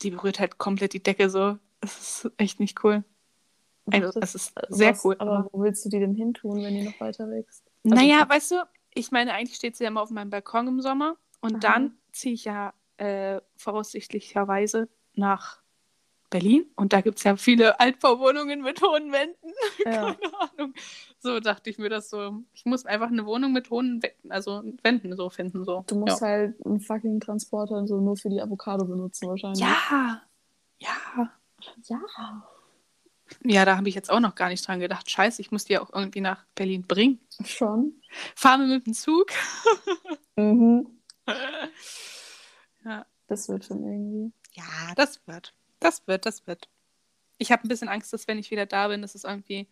[0.04, 1.58] die berührt halt komplett die Decke so.
[1.80, 3.04] Das ist echt nicht cool.
[3.92, 5.16] Also, das, ist sehr was, cool.
[5.20, 7.64] Aber wo willst du die denn hin tun, wenn die noch weiter wächst?
[7.84, 8.56] Also naja, weißt du,
[8.94, 11.18] ich meine, eigentlich steht sie ja immer auf meinem Balkon im Sommer.
[11.42, 11.74] Und Aha.
[11.74, 15.62] dann ziehe ich ja äh, voraussichtlicherweise nach
[16.30, 19.52] Berlin und da gibt es ja viele Altbauwohnungen mit hohen Wänden.
[19.86, 20.14] Ja.
[20.14, 20.74] Keine Ahnung.
[21.22, 22.44] So dachte ich mir das so.
[22.54, 25.64] Ich muss einfach eine Wohnung mit hohen Wänden, also Wänden so finden.
[25.64, 25.84] So.
[25.88, 26.28] Du musst ja.
[26.28, 29.60] halt einen fucking Transporter so nur für die Avocado benutzen wahrscheinlich.
[29.60, 30.22] Ja.
[30.80, 31.32] Ja.
[31.84, 32.00] Ja.
[33.44, 35.10] Ja, da habe ich jetzt auch noch gar nicht dran gedacht.
[35.10, 37.20] Scheiße, ich muss die ja auch irgendwie nach Berlin bringen.
[37.46, 38.02] Schon.
[38.36, 39.28] Fahren wir mit dem Zug.
[40.36, 40.88] mhm.
[42.84, 43.06] ja.
[43.28, 44.34] Das wird schon irgendwie.
[44.52, 45.54] Ja, das wird.
[45.80, 46.68] Das wird, das wird.
[47.38, 49.70] Ich habe ein bisschen Angst, dass wenn ich wieder da bin, dass es irgendwie,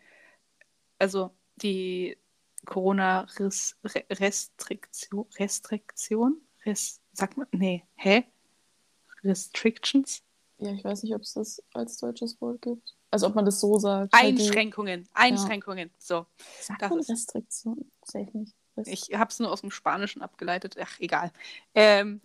[0.97, 1.31] also
[1.61, 2.17] die
[2.65, 8.25] Corona-Restriktion, Restriktion, Rest, sagt man, nee, hä?
[9.23, 10.23] Restrictions?
[10.57, 12.95] Ja, ich weiß nicht, ob es das als deutsches Wort gibt.
[13.11, 14.13] Also ob man das so sagt.
[14.13, 15.07] Einschränkungen.
[15.13, 15.95] Einschränkungen, ja.
[15.97, 16.25] so.
[16.61, 17.09] Sagt das man ist...
[17.09, 17.91] Restriktion?
[18.03, 18.55] Safe nicht.
[18.85, 20.75] Ich habe es nur aus dem Spanischen abgeleitet.
[20.79, 21.31] Ach, egal.
[21.73, 22.21] Ähm,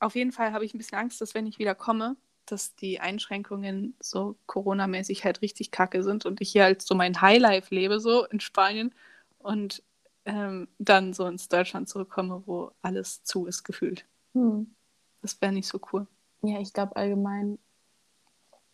[0.00, 2.16] auf jeden Fall habe ich ein bisschen Angst, dass wenn ich wieder komme,
[2.50, 7.20] dass die Einschränkungen so Corona-mäßig halt richtig kacke sind und ich hier halt so mein
[7.20, 8.94] Highlife lebe, so in Spanien
[9.38, 9.82] und
[10.24, 14.04] ähm, dann so ins Deutschland zurückkomme, wo alles zu ist, gefühlt.
[14.34, 14.74] Hm.
[15.22, 16.06] Das wäre nicht so cool.
[16.42, 17.58] Ja, ich glaube allgemein,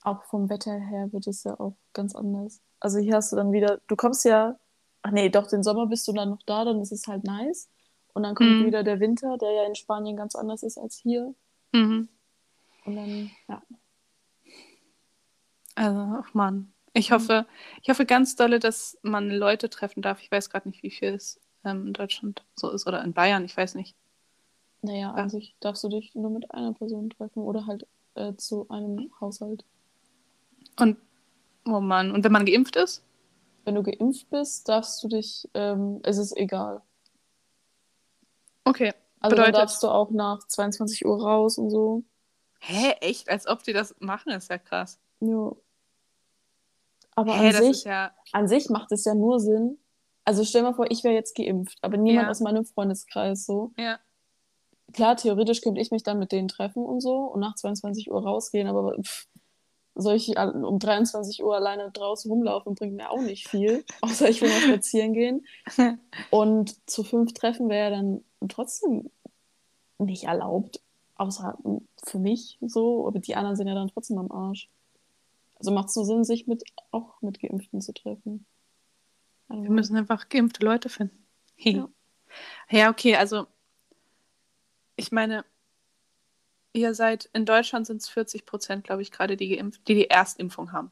[0.03, 2.61] auch vom Wetter her wird es ja auch ganz anders.
[2.81, 4.59] Also hier hast du dann wieder, du kommst ja,
[5.03, 7.69] ach nee, doch, den Sommer bist du dann noch da, dann ist es halt nice.
[8.13, 8.67] Und dann kommt mhm.
[8.67, 11.35] wieder der Winter, der ja in Spanien ganz anders ist als hier.
[11.73, 12.09] Mhm.
[12.85, 13.63] Und dann, ja.
[15.75, 16.73] Also, ach Mann.
[16.93, 17.47] Ich hoffe,
[17.83, 20.21] ich hoffe ganz dolle, dass man Leute treffen darf.
[20.23, 23.45] Ich weiß gerade nicht, wie viel es ähm, in Deutschland so ist oder in Bayern,
[23.45, 23.97] ich weiß nicht.
[24.83, 28.69] Naja, an sich darfst du dich nur mit einer Person treffen oder halt äh, zu
[28.69, 29.65] einem Haushalt.
[30.79, 30.99] Und,
[31.67, 33.03] oh Mann, und wenn man geimpft ist?
[33.65, 36.81] Wenn du geimpft bist, darfst du dich, ähm, es ist egal.
[38.65, 38.93] Okay.
[39.19, 42.05] Also dann Bedeutet- darfst du auch nach 22 Uhr raus und so.
[42.61, 43.29] Hä, echt?
[43.29, 44.99] Als ob die das machen, ist ja krass.
[45.21, 45.53] Ja.
[47.15, 48.13] Aber Hä, an, sich, ja.
[48.33, 49.79] an sich macht es ja nur Sinn.
[50.25, 52.31] Also stell mal vor, ich wäre jetzt geimpft, aber niemand Ja.
[52.31, 53.73] aus meinem Freundeskreis so.
[53.77, 53.99] Ja.
[54.93, 58.23] Klar, theoretisch könnte ich mich dann mit denen treffen und so und nach 22 Uhr
[58.23, 59.27] rausgehen, aber pff,
[59.97, 63.85] soll ich um 23 Uhr alleine draußen rumlaufen, bringt mir auch nicht viel.
[64.01, 65.47] Außer ich will mal spazieren gehen.
[66.31, 69.11] Und zu fünf Treffen wäre ja dann trotzdem
[69.99, 70.81] nicht erlaubt.
[71.17, 71.57] Außer
[72.05, 74.69] für mich so, aber die anderen sind ja dann trotzdem am Arsch.
[75.57, 78.47] Also macht es nur Sinn, sich mit auch mit Geimpften zu treffen.
[79.49, 81.25] Also, Wir müssen einfach geimpfte Leute finden.
[81.57, 81.89] Ja.
[82.69, 83.47] ja, okay, also
[84.97, 85.45] ich meine,
[86.73, 90.11] ihr seid, in Deutschland sind es 40 Prozent, glaube ich, gerade die geimpft, die die
[90.11, 90.91] Erstimpfung haben.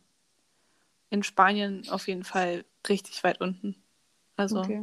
[1.10, 3.82] In Spanien auf jeden Fall richtig weit unten.
[4.36, 4.82] Also, okay.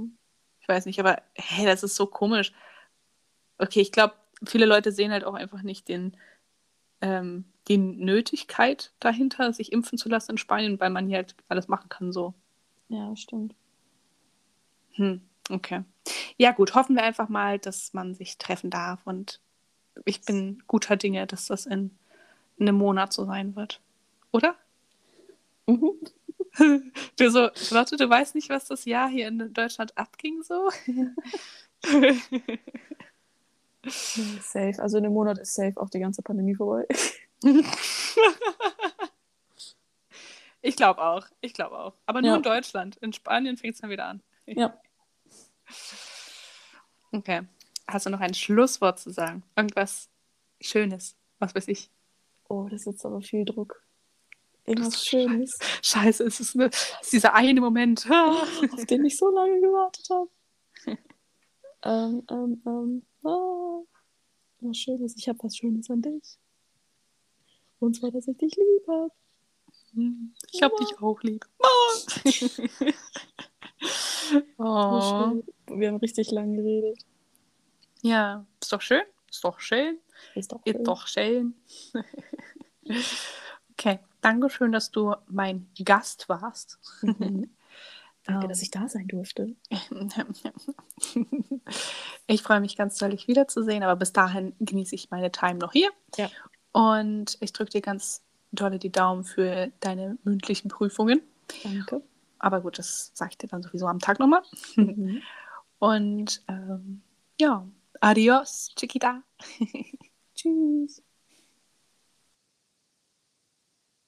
[0.61, 2.53] ich weiß nicht, aber hey, das ist so komisch.
[3.57, 4.13] Okay, ich glaube,
[4.45, 6.15] viele Leute sehen halt auch einfach nicht den,
[7.01, 11.67] ähm, die Nötigkeit dahinter, sich impfen zu lassen in Spanien, weil man hier halt alles
[11.67, 12.33] machen kann so.
[12.89, 13.53] Ja, stimmt.
[14.93, 15.83] Hm, okay.
[16.37, 19.39] Ja, gut, hoffen wir einfach mal, dass man sich treffen darf und
[20.05, 21.91] ich bin guter Dinge, dass das in,
[22.57, 23.81] in einem Monat so sein wird.
[24.31, 24.55] Oder?
[25.67, 25.91] Mhm.
[27.15, 30.69] Du so, warte, du weißt nicht, was das Jahr hier in Deutschland abging so?
[33.89, 34.75] Safe.
[34.79, 36.85] Also in einem Monat ist safe auch die ganze Pandemie vorbei.
[40.61, 41.93] Ich glaube auch, ich glaube auch.
[42.05, 42.35] Aber nur Ja.
[42.37, 42.97] in Deutschland.
[42.97, 44.21] In Spanien fängt es dann wieder an.
[44.45, 44.77] Ja.
[47.11, 47.43] Okay.
[47.87, 49.43] Hast du noch ein Schlusswort zu sagen?
[49.55, 50.09] Irgendwas
[50.59, 51.15] Schönes?
[51.39, 51.89] Was weiß ich?
[52.49, 53.81] Oh, das ist jetzt aber viel Druck.
[54.65, 58.05] Irgendwas Schönes, Scheiße, es ist, eine, es ist dieser eine Moment.
[58.11, 60.29] auf den ich so lange gewartet habe.
[61.83, 63.05] ähm, ähm, ähm.
[63.23, 63.81] Ah,
[64.61, 65.15] was Schönes.
[65.17, 66.37] Ich habe was Schönes an dich.
[67.79, 69.11] Und zwar, dass ich dich lieb habe.
[70.51, 71.45] Ich hab dich auch lieb.
[74.57, 75.41] oh.
[75.67, 77.05] Wir haben richtig lange geredet.
[78.01, 79.03] Ja, ist doch schön.
[79.29, 79.99] Ist doch schön.
[80.35, 80.83] Ist doch Ist schön.
[80.83, 81.53] doch schön.
[83.71, 86.79] okay, danke schön, dass du mein Gast warst.
[87.01, 87.49] Mhm.
[88.29, 88.49] Danke, Ähm.
[88.49, 89.55] dass ich da sein durfte.
[92.27, 95.71] Ich freue mich ganz doll, dich wiederzusehen, aber bis dahin genieße ich meine Time noch
[95.71, 95.89] hier.
[96.15, 96.29] Ja.
[96.71, 101.21] Und ich drücke dir ganz dolle die Daumen für deine mündlichen Prüfungen.
[101.63, 102.03] Danke.
[102.37, 104.43] Aber gut, das sage ich dir dann sowieso am Tag nochmal.
[104.75, 105.21] Mhm.
[105.79, 107.01] Und ähm,
[107.39, 107.67] ja,
[107.99, 109.23] adios, Chiquita.
[110.35, 111.01] Tschüss.